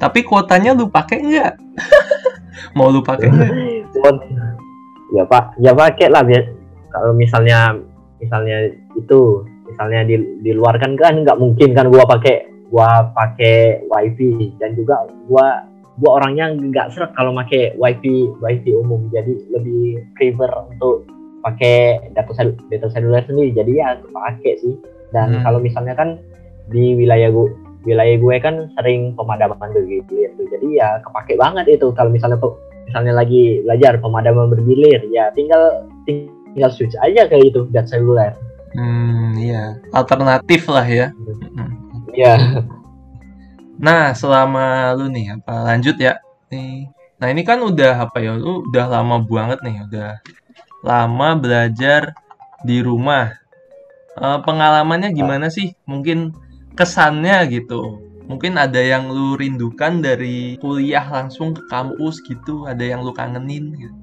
Tapi 0.00 0.24
kuotanya 0.24 0.72
lu 0.72 0.88
pakai 0.88 1.20
nggak? 1.20 1.52
Mau 2.76 2.88
lu 2.88 3.04
pakai 3.04 3.28
nggak? 3.28 3.52
ya 5.10 5.26
pak, 5.26 5.58
ya 5.58 5.74
pakai 5.74 6.06
lah 6.08 6.22
biar 6.22 6.54
kalau 6.94 7.12
misalnya 7.14 7.74
misalnya 8.22 8.70
itu 8.94 9.42
misalnya 9.66 10.06
di 10.06 10.18
di 10.42 10.52
luar 10.54 10.76
kan 10.78 10.98
kan 10.98 11.22
nggak 11.22 11.38
mungkin 11.38 11.72
kan 11.72 11.88
gua 11.88 12.04
pakai 12.06 12.46
gua 12.68 13.10
pakai 13.14 13.86
wifi 13.86 14.54
dan 14.58 14.74
juga 14.74 15.06
gua 15.30 15.64
gua 16.02 16.22
orangnya 16.22 16.54
nggak 16.54 16.94
seret 16.94 17.10
kalau 17.14 17.34
pakai 17.34 17.74
wifi 17.78 18.28
wifi 18.42 18.70
umum 18.74 19.06
jadi 19.14 19.34
lebih 19.50 20.02
prefer 20.18 20.50
untuk 20.70 21.06
pakai 21.40 22.10
data 22.12 22.30
sel 22.36 22.52
data 22.68 22.92
seluler 22.92 23.24
sendiri 23.24 23.50
jadi 23.54 23.72
ya 23.72 23.88
pakai 24.12 24.52
sih 24.60 24.74
dan 25.10 25.40
hmm. 25.40 25.42
kalau 25.46 25.58
misalnya 25.62 25.94
kan 25.96 26.18
di 26.70 26.94
wilayah 26.98 27.32
gua 27.32 27.50
wilayah 27.84 28.16
gue 28.20 28.36
kan 28.40 28.54
sering 28.76 29.16
pemadaman 29.16 29.70
bergilir 29.72 30.30
tuh. 30.36 30.46
Jadi 30.50 30.68
ya 30.80 31.00
kepake 31.00 31.36
banget 31.40 31.66
itu. 31.80 31.92
Kalau 31.96 32.10
misalnya 32.12 32.38
misalnya 32.90 33.12
lagi 33.14 33.62
belajar 33.62 34.02
pemadaman 34.02 34.50
bergilir 34.50 34.98
ya 35.14 35.30
tinggal 35.30 35.86
tinggal 36.04 36.70
switch 36.74 36.98
aja 36.98 37.30
kayak 37.30 37.54
itu 37.54 37.66
gas 37.70 37.90
seluler. 37.92 38.34
Hmm 38.74 39.38
iya. 39.38 39.78
Alternatif 39.94 40.66
lah 40.66 40.86
ya. 40.86 41.06
Iya. 42.10 42.64
Nah 43.78 44.12
selama 44.12 44.92
lu 44.98 45.08
nih 45.08 45.40
apa 45.40 45.54
lanjut 45.70 45.96
ya. 45.96 46.18
Nih 46.50 46.90
nah 47.20 47.28
ini 47.28 47.44
kan 47.44 47.60
udah 47.60 48.08
apa 48.08 48.16
ya 48.24 48.32
lu 48.32 48.64
udah 48.72 48.88
lama 48.88 49.20
banget 49.20 49.60
nih 49.60 49.76
udah 49.86 50.10
lama 50.84 51.28
belajar 51.36 52.12
di 52.64 52.80
rumah. 52.84 53.36
Uh, 54.20 54.42
pengalamannya 54.42 55.14
gimana 55.14 55.48
sih? 55.48 55.72
Mungkin 55.86 56.34
kesannya 56.80 57.44
gitu. 57.52 58.00
Mungkin 58.24 58.56
ada 58.56 58.80
yang 58.80 59.12
lu 59.12 59.36
rindukan 59.36 60.00
dari 60.00 60.56
kuliah 60.64 61.04
langsung 61.12 61.52
ke 61.52 61.60
kampus 61.68 62.24
gitu 62.24 62.64
ada 62.64 62.80
yang 62.80 63.04
lu 63.04 63.12
kangenin 63.12 63.76
gitu. 63.76 63.96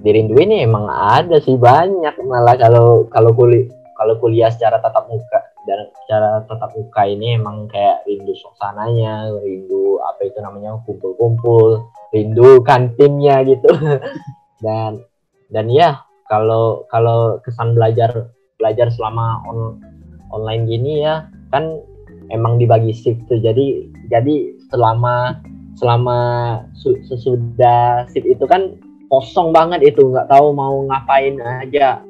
Dirinduin 0.00 0.64
emang 0.64 0.88
ada 0.88 1.36
sih 1.44 1.60
banyak. 1.60 2.16
Malah 2.24 2.56
kalau 2.56 3.04
kalau 3.12 3.36
kuliah 3.36 3.68
kalau 4.00 4.16
kuliah 4.16 4.48
secara 4.48 4.80
tatap 4.80 5.12
muka 5.12 5.40
dan 5.68 5.92
cara 6.08 6.40
tetap 6.46 6.72
muka 6.72 7.02
ini 7.04 7.36
emang 7.36 7.68
kayak 7.68 8.06
rindu 8.08 8.32
suasananya 8.38 9.28
rindu 9.44 10.00
apa 10.00 10.24
itu 10.24 10.38
namanya 10.40 10.80
kumpul-kumpul 10.88 11.84
rindu 12.16 12.64
kantinnya 12.64 13.44
gitu. 13.44 13.68
Dan 14.64 15.04
dan 15.52 15.68
ya 15.68 16.00
kalau 16.32 16.88
kalau 16.88 17.36
kesan 17.44 17.76
belajar 17.76 18.32
belajar 18.56 18.88
selama 18.88 19.44
on, 19.44 19.76
online 20.32 20.64
gini 20.64 21.04
ya 21.04 21.28
kan 21.52 21.76
emang 22.30 22.58
dibagi 22.58 22.92
shift 22.94 23.22
tuh. 23.30 23.38
Jadi 23.38 23.90
jadi 24.10 24.54
selama 24.70 25.38
selama 25.76 26.18
sesudah 27.06 28.08
shift 28.10 28.26
itu 28.26 28.44
kan 28.48 28.74
kosong 29.12 29.52
banget 29.54 29.94
itu. 29.94 30.10
Nggak 30.10 30.30
tahu 30.30 30.54
mau 30.56 30.82
ngapain 30.88 31.38
aja. 31.42 32.00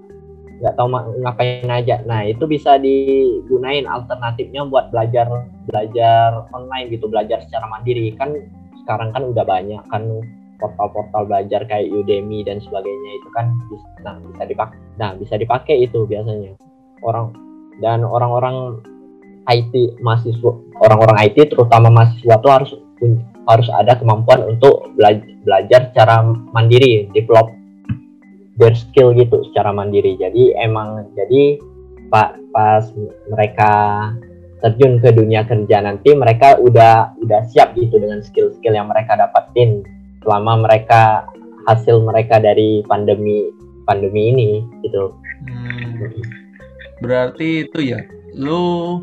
Nggak 0.63 0.75
tahu 0.79 0.87
ngapain 1.21 1.69
aja. 1.69 2.01
Nah 2.09 2.25
itu 2.25 2.45
bisa 2.49 2.81
digunain 2.81 3.85
alternatifnya 3.85 4.65
buat 4.69 4.89
belajar 4.95 5.29
belajar 5.69 6.47
online 6.55 6.93
gitu. 6.95 7.11
Belajar 7.11 7.45
secara 7.45 7.69
mandiri. 7.69 8.17
Kan 8.17 8.37
sekarang 8.87 9.11
kan 9.13 9.27
udah 9.27 9.45
banyak 9.45 9.83
kan 9.91 10.03
portal-portal 10.57 11.29
belajar 11.29 11.69
kayak 11.69 11.93
Udemy 11.93 12.41
dan 12.41 12.65
sebagainya 12.65 13.11
itu 13.21 13.29
kan 13.37 13.53
bisa, 13.69 13.89
nah, 14.01 14.17
bisa 14.17 14.43
dipakai 14.49 14.79
nah 14.97 15.11
bisa 15.13 15.35
dipakai 15.37 15.85
itu 15.85 16.09
biasanya. 16.09 16.57
Orang 17.05 17.37
dan 17.85 18.01
orang-orang 18.09 18.81
IT 19.47 20.03
mahasiswa 20.03 20.53
orang-orang 20.83 21.19
IT 21.31 21.55
terutama 21.55 21.89
mahasiswa 21.91 22.35
tuh 22.43 22.51
harus 22.51 22.71
harus 23.47 23.69
ada 23.79 23.95
kemampuan 23.95 24.43
untuk 24.43 24.91
belajar, 24.99 25.27
belajar 25.47 25.81
secara 25.95 26.27
mandiri, 26.51 27.07
develop 27.15 27.55
their 28.59 28.75
skill 28.75 29.15
gitu 29.15 29.47
secara 29.53 29.71
mandiri. 29.71 30.19
Jadi 30.19 30.57
emang 30.59 31.15
jadi 31.15 31.61
pak 32.11 32.39
pas 32.51 32.85
mereka 33.31 33.73
terjun 34.65 34.99
ke 34.99 35.13
dunia 35.13 35.45
kerja 35.45 35.85
nanti 35.85 36.17
mereka 36.17 36.57
udah 36.59 37.15
udah 37.21 37.41
siap 37.53 37.77
gitu 37.77 38.01
dengan 38.01 38.25
skill-skill 38.25 38.73
yang 38.73 38.89
mereka 38.89 39.15
dapatin 39.15 39.85
selama 40.25 40.65
mereka 40.65 41.29
hasil 41.69 42.03
mereka 42.03 42.41
dari 42.41 42.83
pandemi 42.89 43.53
pandemi 43.85 44.33
ini 44.33 44.51
gitu. 44.83 45.15
Hmm, 45.47 46.11
berarti 46.99 47.69
itu 47.69 47.95
ya, 47.95 48.01
lu 48.35 48.99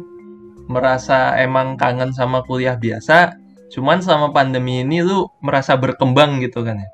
merasa 0.68 1.36
emang 1.40 1.76
kangen 1.76 2.16
sama 2.16 2.42
kuliah 2.48 2.80
biasa 2.80 3.44
Cuman 3.74 4.06
selama 4.06 4.30
pandemi 4.30 4.86
ini 4.86 5.02
lu 5.02 5.26
merasa 5.42 5.74
berkembang 5.74 6.38
gitu 6.46 6.62
kan 6.62 6.78
ya? 6.78 6.90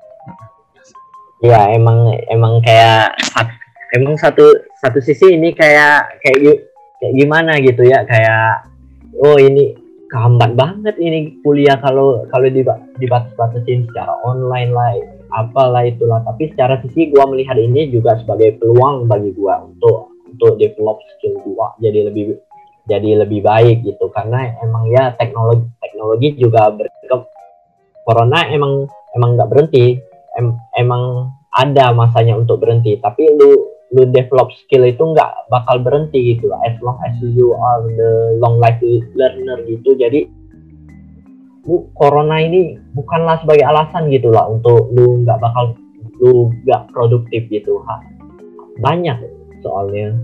Iya 1.44 1.60
emang 1.76 2.08
emang 2.32 2.64
kayak 2.64 3.20
emang 4.00 4.16
satu 4.16 4.48
satu 4.80 4.96
sisi 5.04 5.36
ini 5.36 5.52
kayak 5.52 6.24
kayak 6.24 6.64
kayak 6.96 7.14
gimana 7.20 7.60
gitu 7.60 7.84
ya 7.84 8.00
kayak 8.08 8.64
oh 9.20 9.36
ini 9.36 9.76
kehambat 10.08 10.56
banget 10.56 10.96
ini 10.96 11.36
kuliah 11.44 11.76
kalau 11.80 12.24
kalau 12.32 12.48
dibatas-batasin 12.96 13.84
secara 13.88 14.16
online 14.24 14.72
lah 14.72 14.96
apalah 15.36 15.84
itulah 15.84 16.24
tapi 16.24 16.48
secara 16.52 16.80
sisi 16.80 17.12
gua 17.12 17.28
melihat 17.28 17.56
ini 17.56 17.92
juga 17.92 18.20
sebagai 18.20 18.56
peluang 18.60 19.08
bagi 19.08 19.32
gua 19.36 19.64
untuk 19.64 20.16
untuk 20.28 20.60
develop 20.60 21.00
skill 21.16 21.40
gua 21.44 21.72
jadi 21.80 22.08
lebih 22.08 22.36
jadi 22.90 23.22
lebih 23.22 23.46
baik 23.46 23.86
gitu. 23.86 24.10
Karena 24.10 24.50
emang 24.58 24.90
ya 24.90 25.14
teknologi 25.14 25.70
teknologi 25.78 26.28
juga 26.34 26.74
berkembang 26.74 27.30
corona 28.02 28.50
emang 28.50 28.90
emang 29.14 29.38
nggak 29.38 29.50
berhenti. 29.50 30.02
Em, 30.34 30.58
emang 30.74 31.30
ada 31.54 31.94
masanya 31.94 32.34
untuk 32.34 32.62
berhenti. 32.62 32.98
Tapi 32.98 33.22
lu 33.38 33.70
lu 33.90 34.06
develop 34.10 34.54
skill 34.54 34.86
itu 34.86 35.02
nggak 35.02 35.50
bakal 35.50 35.78
berhenti 35.82 36.34
gitu. 36.34 36.50
As 36.66 36.74
long 36.82 36.98
as 37.06 37.14
you 37.22 37.54
are 37.54 37.82
the 37.86 38.38
long 38.42 38.58
life 38.58 38.78
learner 39.14 39.62
gitu. 39.66 39.94
Jadi 39.94 40.26
lu 41.66 41.86
corona 41.94 42.42
ini 42.42 42.74
bukanlah 42.96 43.38
sebagai 43.42 43.62
alasan 43.68 44.10
gitu 44.10 44.34
lah 44.34 44.50
untuk 44.50 44.90
lu 44.90 45.22
nggak 45.22 45.38
bakal 45.38 45.78
lu 46.18 46.50
nggak 46.66 46.90
produktif 46.90 47.46
gitu. 47.46 47.78
Ha. 47.86 48.02
banyak 48.80 49.18
soalnya 49.60 50.16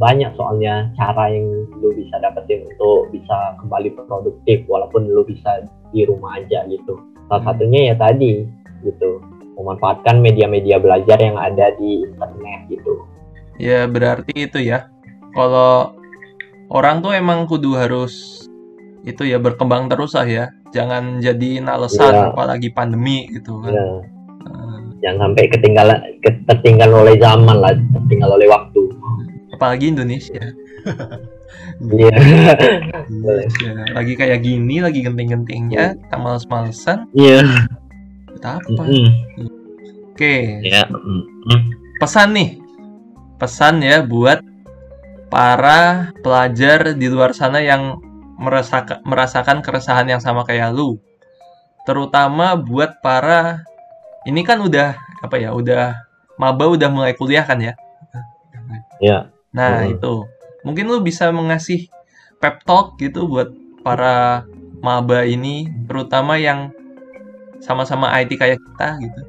banyak 0.00 0.32
soalnya 0.40 0.88
cara 0.96 1.28
yang 1.28 1.68
lu 1.80 1.92
bisa 1.92 2.16
dapetin 2.22 2.64
untuk 2.64 3.12
bisa 3.12 3.56
kembali 3.60 3.92
produktif 3.96 4.64
walaupun 4.64 5.04
lu 5.04 5.20
bisa 5.26 5.68
di 5.92 6.08
rumah 6.08 6.40
aja 6.40 6.64
gitu. 6.68 6.96
Salah 7.28 7.44
hmm. 7.44 7.48
satunya 7.52 7.80
ya 7.92 7.94
tadi 8.00 8.32
gitu. 8.86 9.20
Memanfaatkan 9.52 10.24
media-media 10.24 10.80
belajar 10.80 11.20
yang 11.20 11.36
ada 11.36 11.76
di 11.76 12.08
internet 12.08 12.60
gitu. 12.72 13.04
Ya 13.60 13.84
berarti 13.84 14.48
itu 14.48 14.58
ya. 14.64 14.88
Kalau 15.36 15.92
orang 16.72 17.04
tuh 17.04 17.12
emang 17.12 17.44
kudu 17.44 17.76
harus 17.76 18.44
itu 19.04 19.28
ya 19.28 19.36
berkembang 19.36 19.92
terus 19.92 20.16
lah 20.16 20.24
ya. 20.24 20.48
Jangan 20.72 21.20
jadi 21.20 21.60
alasan 21.68 22.16
ya. 22.16 22.24
apalagi 22.32 22.72
pandemi 22.72 23.28
gitu 23.28 23.60
kan. 23.60 23.76
Ya. 23.76 23.86
jangan 25.02 25.34
sampai 25.34 25.50
ketinggalan 25.50 25.98
tertinggal 26.46 26.90
oleh 26.94 27.18
zaman 27.18 27.58
lah 27.58 27.74
tertinggal 27.74 28.38
oleh 28.38 28.46
waktu 28.46 28.71
apalagi 29.62 29.94
Indonesia 29.94 30.42
Iya. 31.78 32.18
Indonesia. 33.06 33.70
Lagi 33.94 34.18
kayak 34.18 34.42
gini, 34.42 34.82
lagi 34.82 35.06
genting-gentingnya, 35.06 35.94
kita 35.94 36.16
males-malesan. 36.18 37.06
Iya. 37.14 37.70
Kita 38.34 38.58
apa? 38.58 38.82
Mm 38.82 38.90
-hmm. 38.90 39.08
Oke. 40.10 40.18
Okay. 40.18 40.42
Ya. 40.66 40.90
Mm 40.90 41.22
-hmm. 41.22 41.60
Pesan 42.02 42.34
nih. 42.34 42.58
Pesan 43.38 43.78
ya 43.78 44.02
buat 44.02 44.42
para 45.30 46.10
pelajar 46.22 46.98
di 46.98 47.06
luar 47.06 47.30
sana 47.30 47.62
yang 47.62 48.02
merasakan 48.38 48.98
merasakan 49.06 49.62
keresahan 49.62 50.10
yang 50.10 50.18
sama 50.18 50.42
kayak 50.42 50.74
lu. 50.74 50.98
Terutama 51.86 52.58
buat 52.58 52.98
para 53.02 53.62
ini 54.26 54.42
kan 54.42 54.58
udah 54.62 54.98
apa 55.22 55.38
ya, 55.38 55.54
udah 55.54 55.94
maba 56.38 56.66
udah 56.70 56.90
mulai 56.90 57.14
kuliah 57.14 57.46
kan 57.46 57.58
ya? 57.62 57.74
Ya. 59.02 59.30
Nah, 59.52 59.84
hmm. 59.84 59.94
itu. 59.96 60.14
Mungkin 60.64 60.84
lu 60.88 60.98
bisa 61.04 61.28
mengasih 61.28 61.92
pep 62.40 62.64
talk 62.64 62.96
gitu 62.98 63.28
buat 63.28 63.52
para 63.84 64.48
maba 64.82 65.22
ini, 65.28 65.68
terutama 65.86 66.40
yang 66.40 66.72
sama-sama 67.62 68.10
IT 68.18 68.34
kayak 68.34 68.58
kita 68.58 68.88
gitu. 68.98 69.20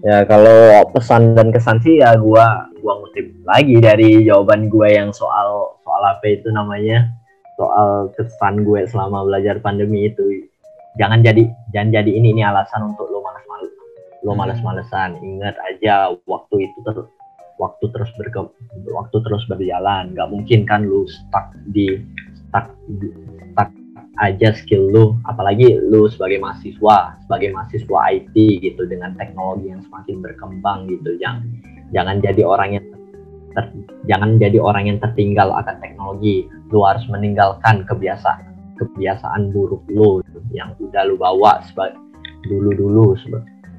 Ya, 0.00 0.24
kalau 0.24 0.80
pesan 0.96 1.36
dan 1.36 1.52
kesan 1.52 1.76
sih 1.84 2.00
ya 2.00 2.16
gua 2.16 2.72
gua 2.80 3.04
ngutip 3.04 3.36
lagi 3.44 3.76
dari 3.84 4.24
jawaban 4.24 4.72
gue 4.72 4.88
yang 4.96 5.12
soal 5.12 5.76
soal 5.84 6.02
apa 6.08 6.24
itu 6.24 6.48
namanya? 6.48 7.12
Soal 7.60 8.08
kesan 8.16 8.64
gue 8.64 8.88
selama 8.88 9.28
belajar 9.28 9.60
pandemi 9.60 10.08
itu. 10.08 10.48
Jangan 10.96 11.20
jadi 11.20 11.52
jangan 11.76 12.00
jadi 12.00 12.10
ini 12.16 12.32
ini 12.32 12.40
alasan 12.40 12.88
untuk 12.88 13.12
lo 13.12 13.20
malas-malas 13.20 13.72
lo 14.24 14.32
hmm. 14.32 14.40
malas-malesan. 14.40 15.20
Ingat 15.20 15.56
aja 15.60 16.16
waktu 16.24 16.72
itu 16.72 16.80
waktu 17.60 17.92
terus 17.92 18.08
berke 18.16 18.48
waktu 18.88 19.16
terus 19.20 19.44
berjalan. 19.44 20.16
Nggak 20.16 20.28
mungkin 20.32 20.64
kan 20.64 20.88
lu 20.88 21.04
stuck 21.04 21.52
di 21.76 22.00
stuck 22.32 22.72
stuck 23.52 23.70
aja 24.24 24.56
skill 24.56 24.88
lu. 24.88 25.04
Apalagi 25.28 25.76
lu 25.76 26.08
sebagai 26.08 26.40
mahasiswa 26.40 27.20
sebagai 27.28 27.52
mahasiswa 27.52 27.98
IT 28.16 28.34
gitu 28.64 28.88
dengan 28.88 29.12
teknologi 29.20 29.68
yang 29.68 29.84
semakin 29.84 30.24
berkembang 30.24 30.88
gitu. 30.88 31.20
Jangan 31.20 31.44
jangan 31.92 32.16
jadi 32.24 32.42
orang 32.48 32.80
yang 32.80 32.86
ter, 33.52 33.64
jangan 34.08 34.40
jadi 34.40 34.58
orang 34.58 34.84
yang 34.88 34.98
tertinggal 34.98 35.52
akan 35.52 35.76
teknologi. 35.84 36.48
Lu 36.72 36.80
harus 36.80 37.04
meninggalkan 37.12 37.84
kebiasaan 37.84 38.48
kebiasaan 38.80 39.52
buruk 39.52 39.84
lu 39.92 40.24
yang 40.56 40.72
udah 40.80 41.04
lu 41.04 41.20
bawa 41.20 41.60
sebagai 41.68 42.00
dulu 42.48 42.72
dulu 42.72 43.06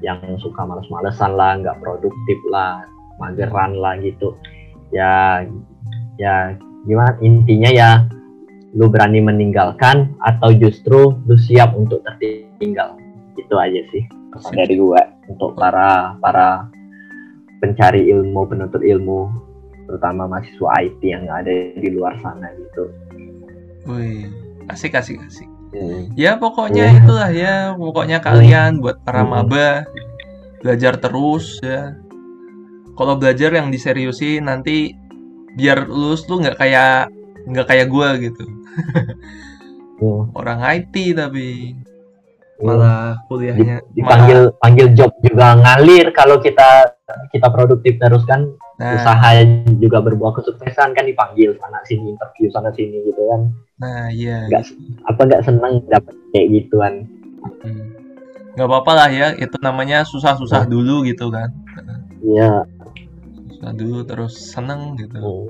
yang 0.02 0.22
suka 0.38 0.62
males-malesan 0.62 1.34
lah 1.34 1.58
nggak 1.58 1.78
produktif 1.82 2.38
lah 2.50 2.86
mageran 3.22 3.78
lah 3.78 3.94
gitu 4.02 4.34
ya 4.90 5.46
ya 6.18 6.58
gimana 6.82 7.14
intinya 7.22 7.70
ya 7.70 7.90
lu 8.74 8.90
berani 8.90 9.22
meninggalkan 9.22 10.10
atau 10.26 10.50
justru 10.50 11.14
lu 11.28 11.36
siap 11.38 11.76
untuk 11.78 12.02
tertinggal 12.02 12.98
itu 13.38 13.54
aja 13.54 13.80
sih 13.94 14.02
pesan 14.32 14.58
dari 14.58 14.74
gue 14.80 15.02
untuk 15.28 15.54
para 15.54 16.16
para 16.18 16.66
pencari 17.62 18.10
ilmu 18.10 18.48
penuntut 18.48 18.82
ilmu 18.82 19.30
terutama 19.86 20.24
mahasiswa 20.24 20.68
IT 20.82 21.00
yang 21.04 21.28
ada 21.28 21.52
di 21.76 21.88
luar 21.92 22.16
sana 22.24 22.48
gitu. 22.56 22.84
Wih, 23.86 24.30
asik 24.72 24.96
asik 24.96 25.20
asik. 25.20 25.48
Hmm. 25.72 26.08
Ya 26.16 26.40
pokoknya 26.40 26.84
yeah. 26.88 26.98
itulah 26.98 27.30
ya, 27.30 27.54
pokoknya 27.76 28.18
kalian 28.24 28.80
buat 28.80 29.04
para 29.04 29.20
hmm. 29.24 29.30
maba 29.30 29.84
belajar 30.64 30.96
terus 30.96 31.60
ya, 31.60 31.96
kalau 32.96 33.16
belajar 33.16 33.52
yang 33.52 33.68
diseriusi 33.72 34.38
nanti 34.42 34.92
biar 35.56 35.84
lulus 35.88 36.24
tuh 36.24 36.40
nggak 36.40 36.56
kayak 36.56 37.12
nggak 37.48 37.66
kayak 37.68 37.86
gue 37.90 38.08
gitu 38.30 38.44
oh. 40.00 40.28
orang 40.38 40.64
IT 40.80 40.94
tapi 41.16 41.76
oh. 42.60 42.64
malah 42.72 43.20
kuliahnya 43.28 43.84
dipanggil 43.92 44.48
malah... 44.48 44.60
panggil 44.62 44.86
job 44.96 45.12
juga 45.20 45.46
ngalir 45.60 46.06
kalau 46.16 46.40
kita 46.40 46.96
kita 47.32 47.48
produktif 47.52 47.96
terus 48.00 48.24
kan 48.24 48.48
Nah, 48.82 48.98
usaha 48.98 49.46
juga 49.78 50.02
berbuah 50.02 50.42
kesuksesan 50.42 50.90
kan 50.96 51.06
dipanggil 51.06 51.54
sana 51.62 51.78
sini 51.86 52.18
interview 52.18 52.50
sana 52.50 52.72
sini 52.74 53.04
gitu 53.06 53.22
kan 53.30 53.40
nah 53.78 54.10
iya. 54.10 54.50
Nggak. 54.50 54.64
apa 55.06 55.20
nggak 55.22 55.42
seneng 55.46 55.74
dapat 55.86 56.14
kayak 56.34 56.48
gituan 56.50 57.06
Hmm. 57.62 57.94
Nggak 58.54 58.68
apa-apa 58.68 58.92
lah 58.94 59.08
ya, 59.10 59.28
itu 59.34 59.56
namanya 59.58 60.06
susah-susah 60.06 60.68
dulu 60.68 61.02
gitu 61.08 61.26
kan. 61.32 61.50
iya 62.22 62.62
Dulu 63.70 64.02
terus 64.02 64.34
seneng 64.50 64.98
gitu. 64.98 65.22
Hmm. 65.22 65.46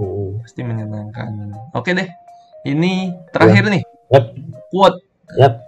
Hmm. 0.00 0.40
Pasti 0.40 0.60
menyenangkan. 0.64 1.52
Oke 1.76 1.92
deh, 1.92 2.08
ini 2.64 3.12
terakhir 3.30 3.68
nih. 3.68 3.84
Yap. 4.08 4.32
Quote, 4.72 4.98
Yap. 5.36 5.60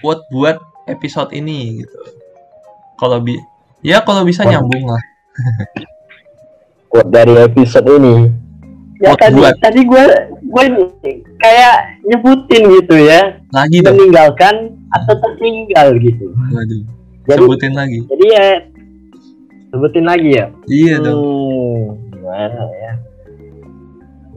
quote 0.00 0.24
buat 0.32 0.56
episode 0.88 1.30
ini 1.30 1.84
gitu. 1.84 1.98
Kalau 2.96 3.20
bi, 3.20 3.36
ya 3.84 4.00
kalau 4.00 4.24
bisa 4.24 4.42
Wah. 4.42 4.56
nyambung 4.56 4.88
lah. 4.88 5.02
quote 6.88 7.10
dari 7.10 7.34
episode 7.42 7.90
ini 7.90 8.30
ya 9.02 9.10
Quote 9.10 9.22
tadi 9.26 9.34
buat. 9.42 9.54
tadi 9.58 9.80
gue 9.82 10.04
gue 10.46 10.64
kayak 11.42 11.76
nyebutin 12.06 12.62
gitu 12.70 12.94
ya 12.94 13.42
Lagi 13.50 13.82
dong. 13.82 13.98
meninggalkan 13.98 14.54
atau 14.94 15.14
tertinggal 15.18 15.98
gitu 15.98 16.30
Waduh. 16.54 16.82
jadi 17.26 17.42
Sebutin 17.42 17.72
lagi. 17.74 17.98
jadi 18.06 18.26
ya 18.30 18.46
sebutin 19.74 20.06
lagi 20.06 20.30
ya 20.38 20.46
Iya 20.70 20.94
dong. 21.02 21.18
Hmm, 21.18 22.14
gimana 22.14 22.62
ya 22.78 22.92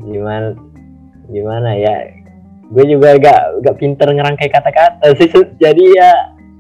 gimana 0.02 0.48
gimana 1.30 1.70
ya 1.78 1.96
gue 2.68 2.84
juga 2.84 3.16
gak 3.16 3.64
gak 3.64 3.76
pinter 3.80 4.08
ngerangkai 4.12 4.50
kata-kata 4.50 5.16
sih 5.16 5.30
jadi 5.56 5.84
ya 5.96 6.12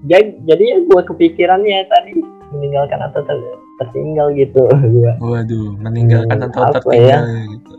jadi, 0.08 0.63
ya 0.63 0.78
gue 0.88 1.02
kepikirannya 1.04 1.84
tadi 1.90 2.12
meninggalkan 2.54 3.02
atau 3.02 3.20
ter- 3.26 3.60
tertinggal 3.82 4.32
gitu 4.32 4.63
gue 4.70 5.12
Waduh, 5.20 5.76
meninggalkan 5.84 6.38
Hmm, 6.38 6.48
atau 6.48 6.62
apa 6.63 6.74
tertinggal 6.80 7.24
ya 7.28 7.44
gitu. 7.52 7.74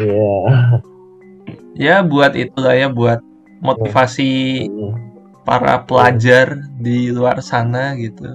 Iya. 0.00 0.36
Ya 1.80 1.96
buat 2.04 2.32
itulah 2.36 2.74
ya 2.76 2.88
buat 2.92 3.20
motivasi 3.64 4.30
Hmm. 4.68 4.92
para 5.44 5.80
pelajar 5.84 6.58
di 6.76 7.08
luar 7.08 7.40
sana 7.40 7.96
gitu. 7.96 8.28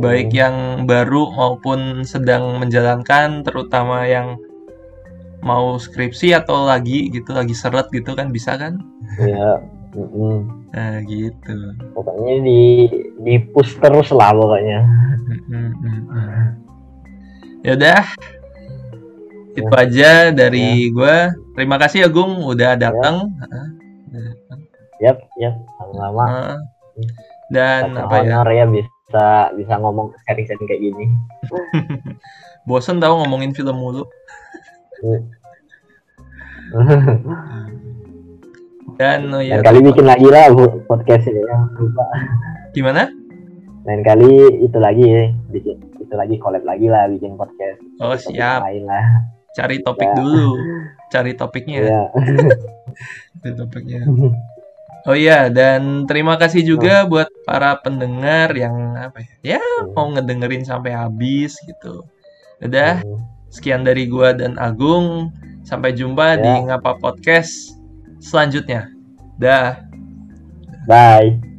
Baik 0.00 0.32
Hmm. 0.32 0.38
yang 0.38 0.56
baru 0.88 1.28
maupun 1.32 2.02
sedang 2.02 2.56
menjalankan 2.56 3.44
terutama 3.44 4.08
yang 4.08 4.40
mau 5.44 5.76
skripsi 5.76 6.32
atau 6.32 6.64
lagi 6.64 7.12
gitu 7.12 7.36
lagi 7.36 7.52
seret 7.52 7.92
gitu 7.92 8.16
kan 8.16 8.32
bisa 8.32 8.56
kan 8.56 8.80
Iya. 9.20 9.60
Mm-mm. 9.94 10.66
nah 10.74 10.98
gitu 11.04 11.56
Pokoknya 11.94 12.34
di 12.42 12.60
di 13.22 13.34
push 13.54 13.78
terus 13.78 14.10
lah 14.10 14.34
pokoknya. 14.34 14.82
Mm, 15.46 15.70
ya 17.62 17.72
udah 17.78 18.02
itu 19.54 19.70
aja 19.70 20.34
dari 20.34 20.90
gua 20.90 21.30
terima 21.54 21.78
kasih 21.78 22.04
ya 22.04 22.08
Gung 22.10 22.42
udah 22.42 22.74
datang 22.74 23.30
udah 24.10 24.22
datang. 24.26 24.58
Yap, 24.98 25.18
yap, 25.38 25.54
sama-sama. 25.78 26.24
Heeh. 26.26 26.56
dan 27.52 27.82
Kata 27.94 28.02
apa 28.08 28.16
ya 28.18 28.34
honor 28.42 28.48
ya 28.50 28.64
bisa 29.14 29.30
bisa 29.54 29.74
ngomong 29.78 30.10
sharing-sharing 30.26 30.66
kayak 30.66 30.82
gini. 30.82 31.06
bosen 32.66 32.98
tau 32.98 33.14
ngomongin 33.16 33.54
film 33.54 33.78
mulu 33.78 34.02
dan 38.94 39.20
oh 39.28 39.38
ya 39.38 39.58
Lain 39.58 39.64
kali 39.64 39.78
bikin 39.84 40.02
lagi 40.04 40.26
lah 40.26 40.50
podcast 40.84 41.24
ini 41.24 41.38
ya. 41.40 41.58
Lupa. 41.76 42.04
gimana 42.70 43.06
Lain 43.84 44.00
kali 44.00 44.32
itu 44.60 44.78
lagi 44.80 45.04
ya, 45.04 45.22
bikin 45.48 45.76
itu 46.00 46.14
lagi 46.14 46.34
collab 46.38 46.64
lagi 46.64 46.88
lah 46.88 47.04
bikin 47.06 47.36
podcast. 47.36 47.78
oh 48.00 48.16
Topik 48.16 48.32
siap 48.32 48.64
Lain 48.64 48.82
lah. 48.82 49.04
cari 49.52 49.76
topik 49.78 50.08
Ya. 50.08 50.16
dulu 50.16 50.50
cari 51.08 51.32
topiknya 51.32 51.78
Iya. 51.80 52.02
cari 53.38 53.52
topiknya 53.54 54.00
oh 55.04 55.16
iya 55.16 55.48
dan 55.52 56.08
terima 56.08 56.36
kasih 56.40 56.64
juga 56.64 57.04
buat 57.04 57.28
para 57.44 57.76
pendengar 57.80 58.52
yang 58.56 58.96
apa 58.96 59.20
ya 59.44 59.56
ya 59.56 59.64
mau 59.92 60.08
ngedengerin 60.12 60.64
sampai 60.64 60.92
habis 60.96 61.56
gitu. 61.64 62.04
Udah 62.64 63.04
sekian 63.52 63.84
dari 63.84 64.08
gua 64.08 64.32
dan 64.34 64.56
Agung. 64.58 65.30
Sampai 65.64 65.96
jumpa 65.96 66.36
di 66.36 66.44
Ya. 66.44 66.60
ngapa 66.60 67.00
podcast 67.00 67.80
selanjutnya. 68.20 68.92
Dah. 69.40 69.80
Bye. 70.84 71.53